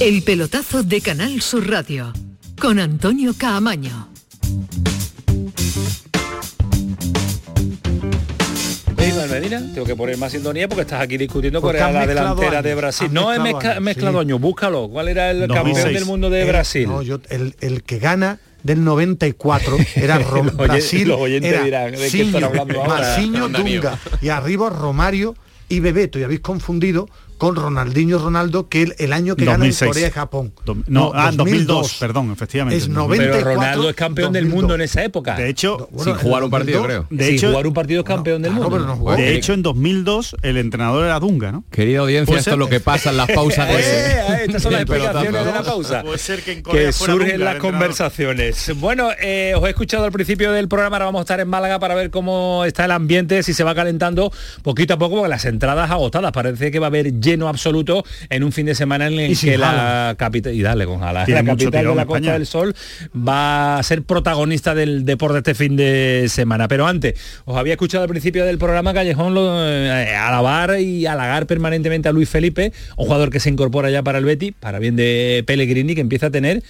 [0.00, 2.12] El pelotazo de Canal Sur Radio
[2.60, 4.08] con Antonio Caamaño.
[9.30, 12.74] Medina, tengo que poner más sintonía porque estás aquí discutiendo cuál era la delantera de
[12.74, 13.08] Brasil.
[13.12, 14.20] No he mezclado mezcla- años, mezclado sí.
[14.22, 14.88] años, búscalo.
[14.88, 15.74] ¿Cuál era el 2006.
[15.74, 16.88] campeón del mundo de Brasil?
[16.88, 21.64] no, yo- el, el que gana del 94 era Rom- Los Brasil, los oyentes era
[21.64, 22.94] dirán, ¿de qué Siño, están hablando ahora?
[23.00, 23.48] Marcinho?
[23.48, 25.34] Dunga y arriba Romario
[25.68, 27.08] y Bebeto y habéis confundido
[27.38, 29.88] con Ronaldinho Ronaldo que el, el año que gana en 2006.
[29.90, 30.52] Corea y Japón.
[30.64, 32.76] Do- no, ah, 2002, perdón, efectivamente.
[32.76, 35.34] Es 94, Pero Ronaldo es campeón del mundo en esa época.
[35.36, 37.06] De hecho, Sin jugar un partido, creo.
[37.10, 39.14] De Sin hecho, jugar un partido es campeón del mundo.
[39.16, 41.64] de hecho, en 2002 el entrenador era Dunga, ¿no?
[41.70, 42.52] Querida audiencia, esto ser.
[42.54, 43.74] es lo que pasa en las pausas de...
[43.78, 46.02] Eh, estas son las explicaciones de la pausa.
[46.02, 48.72] Puede ser que en Corea que fuera surgen Dunga, las conversaciones.
[48.76, 51.78] Bueno, eh, os he escuchado al principio del programa, ahora vamos a estar en Málaga
[51.78, 54.32] para ver cómo está el ambiente, si se va calentando
[54.62, 58.42] poquito a poco, porque las entradas agotadas, parece que va a haber lleno absoluto en
[58.44, 61.94] un fin de semana en el que la capital, y dale con la capital de
[61.94, 62.06] la España.
[62.06, 62.74] Costa del Sol
[63.16, 66.68] va a ser protagonista del deporte este fin de semana.
[66.68, 67.14] Pero antes,
[67.44, 72.12] os había escuchado al principio del programa Callejón lo, eh, alabar y halagar permanentemente a
[72.12, 75.94] Luis Felipe, un jugador que se incorpora ya para el Betty, para bien de Pellegrini,
[75.94, 76.62] que empieza a tener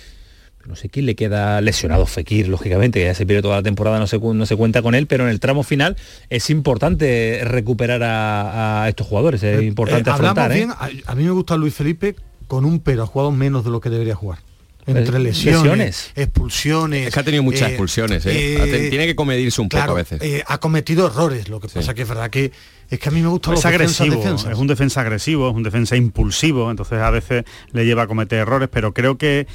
[0.69, 3.99] no sé quién le queda lesionado Fekir, lógicamente, que ya se pierde toda la temporada,
[3.99, 5.97] no se, no se cuenta con él, pero en el tramo final
[6.31, 10.53] es importante recuperar a, a estos jugadores, es importante Eh, hablamos afrontar.
[10.53, 10.67] ¿eh?
[10.67, 10.71] bien,
[11.07, 12.15] a, a mí me gusta Luis Felipe
[12.47, 14.39] con un pero, ha jugado menos de lo que debería jugar.
[14.87, 16.13] Entre Eh, lesiones, lesiones.
[16.17, 17.09] expulsiones.
[17.09, 18.87] Es que ha tenido muchas eh, expulsiones, ¿eh?
[18.87, 20.23] eh, Tiene que comedirse un claro, poco a veces.
[20.23, 22.53] eh, ha cometido errores, lo que pasa que es verdad que
[22.91, 24.51] es que a mí me gustan es los agresivo, defensas.
[24.51, 28.39] es un defensa agresivo, es un defensa impulsivo, entonces a veces le lleva a cometer
[28.39, 29.47] errores, pero creo que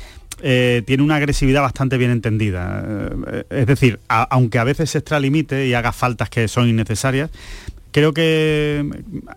[0.42, 2.84] eh, tiene una agresividad bastante bien entendida.
[3.32, 7.30] Eh, es decir, aunque a veces se extralimite y haga faltas que son innecesarias,
[7.94, 8.84] creo que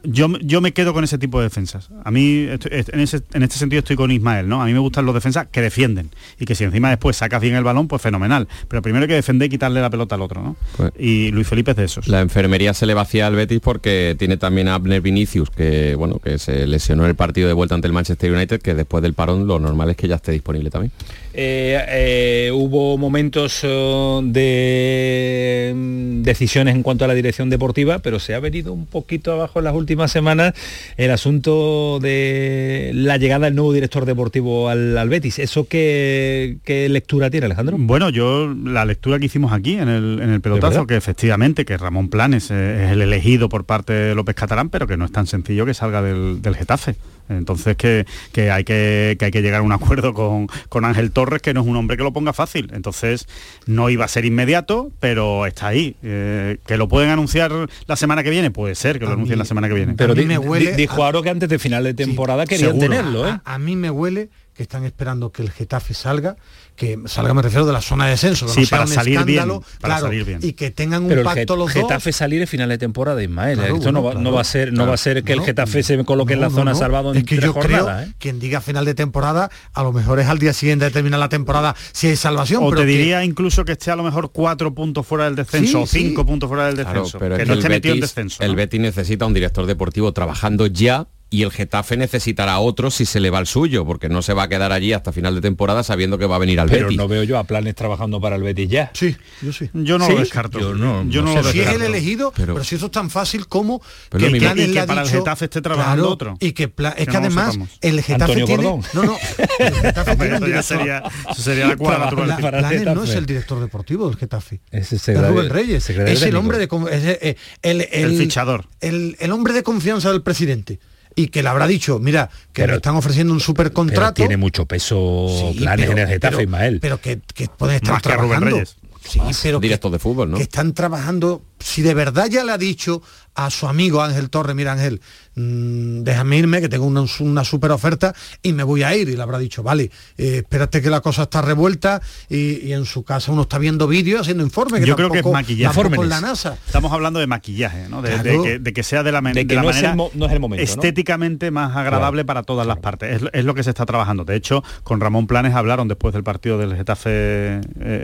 [0.03, 1.91] yo, yo me quedo con ese tipo de defensas.
[2.03, 4.61] A mí, en, ese- en este sentido estoy con Ismael, ¿no?
[4.61, 7.55] A mí me gustan los defensas que defienden y que si encima después sacas bien
[7.55, 8.49] el balón, pues fenomenal.
[8.67, 10.57] Pero primero hay que defender y quitarle la pelota al otro, ¿no?
[10.77, 12.09] Pues- y Luis Felipe es de esos.
[12.09, 16.19] La enfermería se le vacía al Betis porque tiene también a Abner Vinicius, que bueno,
[16.19, 19.15] que se lesionó en el partido de vuelta ante el Manchester United, que después del
[19.15, 20.91] parón lo normal es que ya esté disponible también.
[21.39, 28.19] Eh, eh, hubo momentos eh, de mm, decisiones en cuanto a la dirección deportiva, pero
[28.19, 30.55] se ha venido un poquito abajo en las últimas semanas
[30.97, 35.39] el asunto de la llegada del nuevo director deportivo al, al Betis.
[35.39, 37.77] ¿Eso qué, qué lectura tiene, Alejandro?
[37.79, 41.77] Bueno, yo la lectura que hicimos aquí en el, en el pelotazo, que efectivamente que
[41.77, 45.13] Ramón Planes eh, es el elegido por parte de López Catalán, pero que no es
[45.13, 46.95] tan sencillo que salga del, del Getafe.
[47.29, 51.11] Entonces que, que hay que, que hay que llegar a un acuerdo con, con Ángel
[51.11, 52.71] Torres, que no es un hombre que lo ponga fácil.
[52.75, 53.27] Entonces
[53.67, 55.97] no iba a ser inmediato, pero está ahí.
[56.03, 57.53] Eh, que lo pueden anunciar
[57.87, 59.95] la semana que viene, puede ser que lo anuncien la semana que viene.
[59.95, 62.47] Pero mí di- me huele di- dijo a- Aro que antes de final de temporada
[62.47, 62.89] querían Seguro.
[62.89, 63.39] tenerlo, ¿eh?
[63.45, 66.37] A, a mí me huele que están esperando que el Getafe salga,
[66.77, 68.95] que salga me refiero de la zona de descenso, que Sí, no sea para un
[68.95, 70.39] salir bien, escándalo, para claro, salir bien.
[70.43, 71.83] y que tengan un Pero el pacto Get- los dos.
[71.83, 73.59] Getafe salir en final de temporada, Ismael.
[73.59, 74.35] Claro, Esto no, va, no claro.
[74.37, 76.51] va a ser, no va a ser que el No, Getafe se coloque en la
[76.51, 78.15] zona salvado en es que tres yo creo jornadas, ¿eh?
[78.19, 81.29] quien diga final de temporada a lo mejor es al día siguiente de terminar la
[81.29, 84.31] temporada si hay salvación O pero te que- diría incluso que esté a lo mejor
[84.33, 86.27] cuatro puntos fuera del descenso Sí, o cinco sí.
[86.27, 87.19] puntos fuera del Claro, descenso.
[87.19, 88.43] pero que no el esté metido en descenso.
[88.43, 88.55] el.
[88.57, 93.19] Betis necesita un director deportivo trabajando ya y el Getafe necesitará a otro si se
[93.19, 95.83] le va el suyo, porque no se va a quedar allí hasta final de temporada
[95.83, 96.97] sabiendo que va a venir al Pero Betis.
[96.99, 98.91] no veo yo a planes trabajando para el Betis ya.
[98.95, 99.69] Sí, yo sí.
[99.75, 100.13] Yo no ¿Sí?
[100.13, 100.61] lo descarto.
[100.61, 102.87] Yo no- Yo no no sé lo si es el elegido, pero, Pero- si eso
[102.87, 104.41] es tan fácil como Pero que Y
[104.73, 106.37] que ha para el Getafe esté trabajando claro, otro.
[106.41, 108.91] Y que Pla- es Que que no lo además el Getafe Antonio tiene, Gordón.
[108.95, 109.17] no, no,
[109.59, 111.03] el Getafe Hombre, tiene un eso ya director- sería,
[111.33, 112.43] eso sería la cuadratura del Pla- círculo.
[112.43, 114.61] para el Planes no es el director deportivo del Getafe.
[114.71, 115.91] Es el Es secretario- Rubén Reyes.
[115.91, 118.67] Es el hombre de con- es el, el- El fichador.
[118.81, 120.79] El, el hombre de confianza del presidente.
[121.19, 124.15] Y que le habrá dicho, mira, que Pero- me están ofreciendo un super Pero contrato.
[124.15, 126.79] tiene mucho peso Sí, planes pero- en el Getafe, pero- Ismael.
[126.81, 128.51] Pero que, que pueden estar Más que Rubén trabajando.
[128.57, 128.77] Reyes.
[129.09, 130.37] Sí, pero que, Director de fútbol, ¿no?
[130.37, 131.43] que están trabajando.
[131.61, 133.03] Si de verdad ya le ha dicho
[133.37, 135.01] a su amigo Ángel Torres, mira Ángel,
[135.37, 139.09] mm, déjame irme, que tengo una, una super oferta y me voy a ir.
[139.09, 142.85] Y le habrá dicho, vale, eh, espérate que la cosa está revuelta y, y en
[142.85, 144.85] su casa uno está viendo vídeos, haciendo informes.
[144.85, 145.75] Yo creo que es tampoco- maquillaje.
[145.83, 146.21] tampoco la.
[146.21, 146.57] NASA.
[146.67, 148.03] Estamos hablando de maquillaje, ¿no?
[148.03, 148.11] De,
[148.43, 150.27] que, de que sea de la, De de que la no es el manera no
[150.27, 150.71] es el momento, ¿no?
[150.73, 153.23] estéticamente más agradable para todas las partes.
[153.23, 154.25] Es, es lo que se está trabajando.
[154.25, 157.61] De hecho, con Ramón Planes hablaron después del partido del Getafe eh,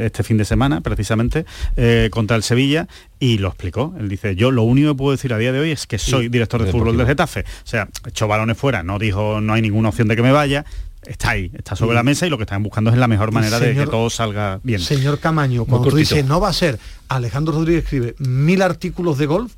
[0.06, 1.44] este fin de semana, precisamente,
[1.76, 2.86] eh, contra el Sevilla,
[3.18, 3.94] y lo explicó.
[3.98, 6.28] Él dice, yo lo único que puedo decir a día de hoy es que soy
[6.28, 7.21] director de fútbol del Getafe.
[7.24, 10.64] O sea, echó balones fuera, no dijo, no hay ninguna opción de que me vaya.
[11.04, 13.58] Está ahí, está sobre la mesa y lo que están buscando es la mejor manera
[13.58, 14.78] de que todo salga bien.
[14.78, 19.26] Señor Camaño, cuando tú dices no va a ser, Alejandro Rodríguez escribe mil artículos de
[19.26, 19.52] golf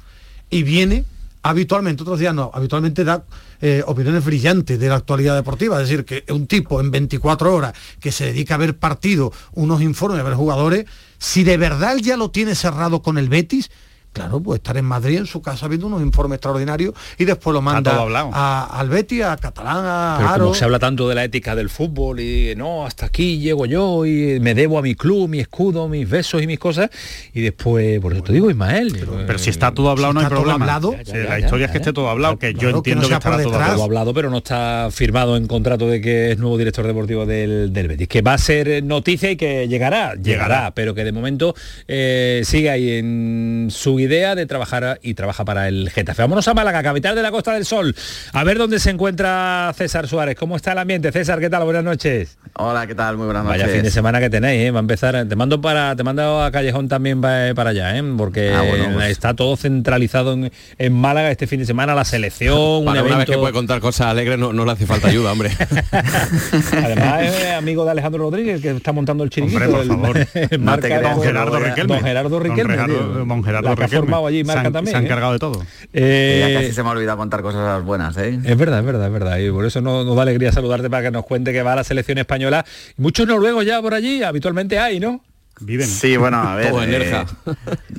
[0.48, 1.04] y viene
[1.44, 3.24] habitualmente, otros días no, habitualmente da
[3.60, 7.74] eh, opiniones brillantes de la actualidad deportiva, es decir, que un tipo en 24 horas
[8.00, 10.86] que se dedica a ver partidos, unos informes, a ver jugadores,
[11.18, 13.70] si de verdad ya lo tiene cerrado con el Betis,
[14.14, 17.60] Claro, pues estar en Madrid, en su casa, viendo unos informes extraordinarios y después lo
[17.60, 20.44] manda a, al Betty, a Catalán, a Pero Aro.
[20.44, 24.06] como se habla tanto de la ética del fútbol y no, hasta aquí llego yo
[24.06, 26.90] y me debo a mi club, mi escudo, mis besos y mis cosas,
[27.32, 28.96] y después, por eso te digo, Ismael.
[29.26, 30.54] Pero si está todo hablado no hay problema.
[30.54, 33.50] hablado, Sí, la historia es que esté todo hablado, que yo entiendo que, estará todo
[33.50, 33.82] Todo hablado.
[33.82, 37.88] hablado, pero no está firmado en contrato de que es nuevo director deportivo del, del
[37.88, 38.06] Betis.
[38.06, 41.54] Que va a ser noticia y que llegará, llegará, pero que de momento
[41.88, 46.22] eh, sigue ahí en su idea de trabajar y trabaja para el Getafe.
[46.22, 47.94] Vámonos a Málaga, capital de la Costa del Sol.
[48.32, 50.36] A ver dónde se encuentra César Suárez.
[50.36, 51.10] ¿Cómo está el ambiente?
[51.12, 51.64] César, ¿qué tal?
[51.64, 52.38] Buenas noches.
[52.56, 53.16] Hola, ¿qué tal?
[53.16, 53.62] Muy buenas noches.
[53.62, 54.70] Vaya fin de semana que tenéis, ¿eh?
[54.70, 55.26] va a empezar.
[55.28, 58.02] Te mando para, te mando a Callejón también pa- para allá, ¿eh?
[58.16, 59.10] porque Ah, bueno, pues.
[59.10, 63.16] está todo centralizado en, en Málaga este fin de semana, la selección, un Para una
[63.18, 65.50] vez que puede contar cosas alegres no, no le hace falta ayuda, hombre.
[66.72, 69.64] Además es amigo de Alejandro Rodríguez que está montando el chiringuito.
[69.64, 70.28] Hombre, por el- favor.
[70.52, 72.00] el No marca te creas, don Gerardo don Riquelme.
[72.00, 72.76] Gerardo Riquelme.
[72.76, 74.86] Don Gerardo- don Gerardo Formado allí Se han- también.
[74.92, 75.06] se han ¿eh?
[75.06, 75.62] encargado de todo.
[75.92, 78.38] Eh, ya casi se me ha olvidado contar cosas buenas, ¿eh?
[78.44, 79.38] Es verdad, es verdad, es verdad.
[79.38, 81.76] Y por eso nos, nos da alegría saludarte para que nos cuente que va a
[81.76, 82.64] la selección española.
[82.96, 85.22] Muchos noruegos ya por allí, habitualmente hay, ¿no?
[85.60, 85.86] Viven.
[85.86, 86.72] Sí, bueno, a ver.
[86.72, 87.26] Eh, Nerja.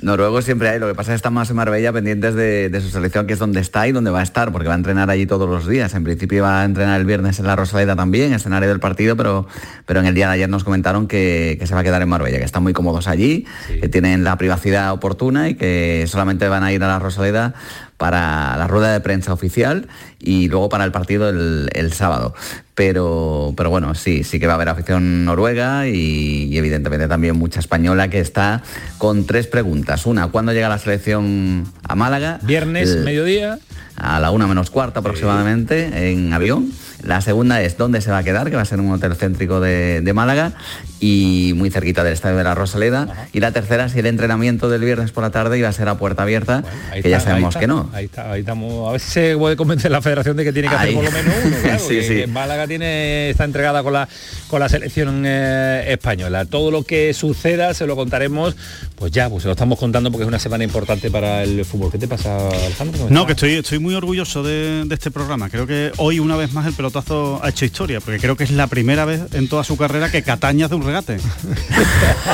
[0.02, 2.80] noruegos siempre hay, lo que pasa es que están más en Marbella pendientes de, de
[2.80, 5.10] su selección, que es donde está y donde va a estar, porque va a entrenar
[5.10, 5.94] allí todos los días.
[5.94, 9.46] En principio va a entrenar el viernes en la Rosaleda también, escenario del partido, pero,
[9.86, 12.08] pero en el día de ayer nos comentaron que, que se va a quedar en
[12.08, 13.46] Marbella, que están muy cómodos allí,
[13.80, 17.54] que tienen la privacidad oportuna y que solamente van a ir a la Rosaleda
[17.96, 19.88] para la rueda de prensa oficial
[20.18, 22.34] y luego para el partido el, el sábado.
[22.74, 27.36] Pero, pero bueno, sí, sí que va a haber afición noruega y, y evidentemente también
[27.36, 28.62] mucha española que está
[28.98, 30.04] con tres preguntas.
[30.04, 32.38] Una, ¿cuándo llega la selección a Málaga?
[32.42, 33.58] Viernes, El- mediodía.
[33.96, 36.70] a la una menos cuarta aproximadamente en avión.
[37.02, 39.60] La segunda es dónde se va a quedar, que va a ser un hotel céntrico
[39.60, 40.52] de, de Málaga
[40.98, 43.28] y muy cerquita del Estadio de la Rosaleda.
[43.32, 45.98] Y la tercera, si el entrenamiento del viernes por la tarde iba a ser a
[45.98, 46.64] puerta abierta,
[47.02, 47.90] que ya está, sabemos está, que no.
[47.92, 48.88] Ahí está, ahí estamos.
[48.88, 50.94] A ver si se puede convencer la federación de que tiene que hacer Ahí.
[50.94, 52.14] por lo menos uno, claro, Sí, que- sí.
[52.16, 54.08] que Málaga tiene, está entregada con la
[54.48, 56.44] con la selección eh, española.
[56.46, 58.56] Todo lo que suceda se lo contaremos,
[58.96, 61.90] pues ya, pues se lo estamos contando porque es una semana importante para el fútbol.
[61.92, 62.98] ¿Qué te pasa, Alejandro?
[63.00, 65.50] ¿Cómo No, que estoy, estoy muy orgulloso de, de este programa.
[65.50, 68.50] Creo que hoy una vez más el pelotazo ha hecho historia, porque creo que es
[68.50, 71.16] la primera vez en toda su carrera que Cataña hace un regate.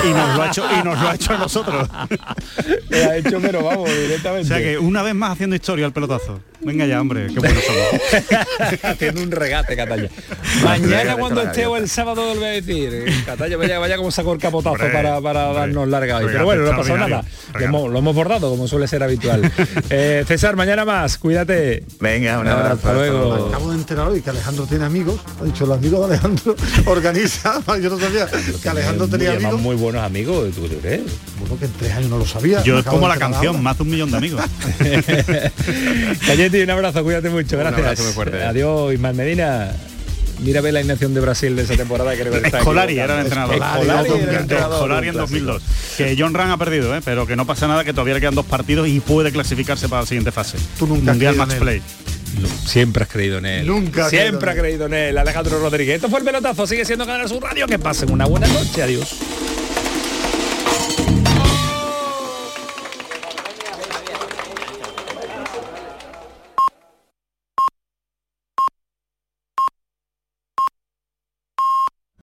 [0.04, 1.88] y nos lo ha hecho, y nos lo ha hecho a nosotros.
[1.90, 4.44] Ha hecho, pero vamos, directamente.
[4.52, 6.40] O sea que una vez más haciendo historia el pelotazo.
[6.60, 8.84] Venga ya, hombre, qué buenos somos.
[8.84, 10.08] Haciendo un regate, Catalla.
[10.62, 12.88] Mañana cuando esté o el sábado lo voy a decir.
[12.92, 15.60] eh, Catalla, vaya, vaya como sacó el capotazo Hombre, para, para hombre.
[15.60, 16.26] darnos larga hoy.
[16.30, 17.18] Pero bueno, no pasó nada.
[17.18, 17.52] extraordinario.
[17.58, 19.50] Lo hemos, lo hemos bordado, como suele ser habitual.
[19.90, 21.18] Eh, César, mañana más.
[21.18, 21.84] Cuídate.
[22.00, 22.74] Venga, un abrazo.
[22.74, 23.46] Hasta luego.
[23.48, 25.20] Acabo de enterar hoy que Alejandro tiene amigos.
[25.40, 27.62] Ha dicho, los amigos de Alejandro organiza.
[27.80, 28.26] Yo no sabía
[28.60, 29.60] que Alejandro tenía muy, amigos.
[29.60, 31.02] muy buenos amigos, ¿tú crees?
[31.38, 32.60] Bueno, que en tres años no lo sabía.
[32.64, 34.42] Yo es como la canción, más de un millón de amigos.
[36.26, 37.80] Cayeti, un abrazo, cuídate mucho, Un gracias.
[37.84, 38.42] abrazo muy fuerte.
[38.42, 39.72] Adiós, Ismael Medina.
[40.40, 42.98] Mira a ver la inacción de Brasil de esa temporada que creo que está Escolari
[42.98, 43.54] era el entrenador.
[43.54, 44.74] Escolari era el entrenador.
[44.74, 45.46] Escolari en Un clásico.
[45.46, 45.62] 2002.
[45.96, 47.00] Que John Ran ha perdido, ¿eh?
[47.04, 50.02] pero que no pasa nada, que todavía le quedan dos partidos y puede clasificarse para
[50.02, 50.58] la siguiente fase.
[50.80, 51.54] Tú nunca Mundial Match.
[51.54, 51.80] Play.
[52.66, 53.66] Siempre has creído en él.
[53.66, 55.18] Nunca Siempre ha creído en él.
[55.18, 55.96] Alejandro Rodríguez.
[55.96, 56.66] Esto fue el pelotazo.
[56.66, 57.66] Sigue siendo Canal Sur Radio.
[57.66, 58.82] Que pasen una buena noche.
[58.82, 59.16] Adiós.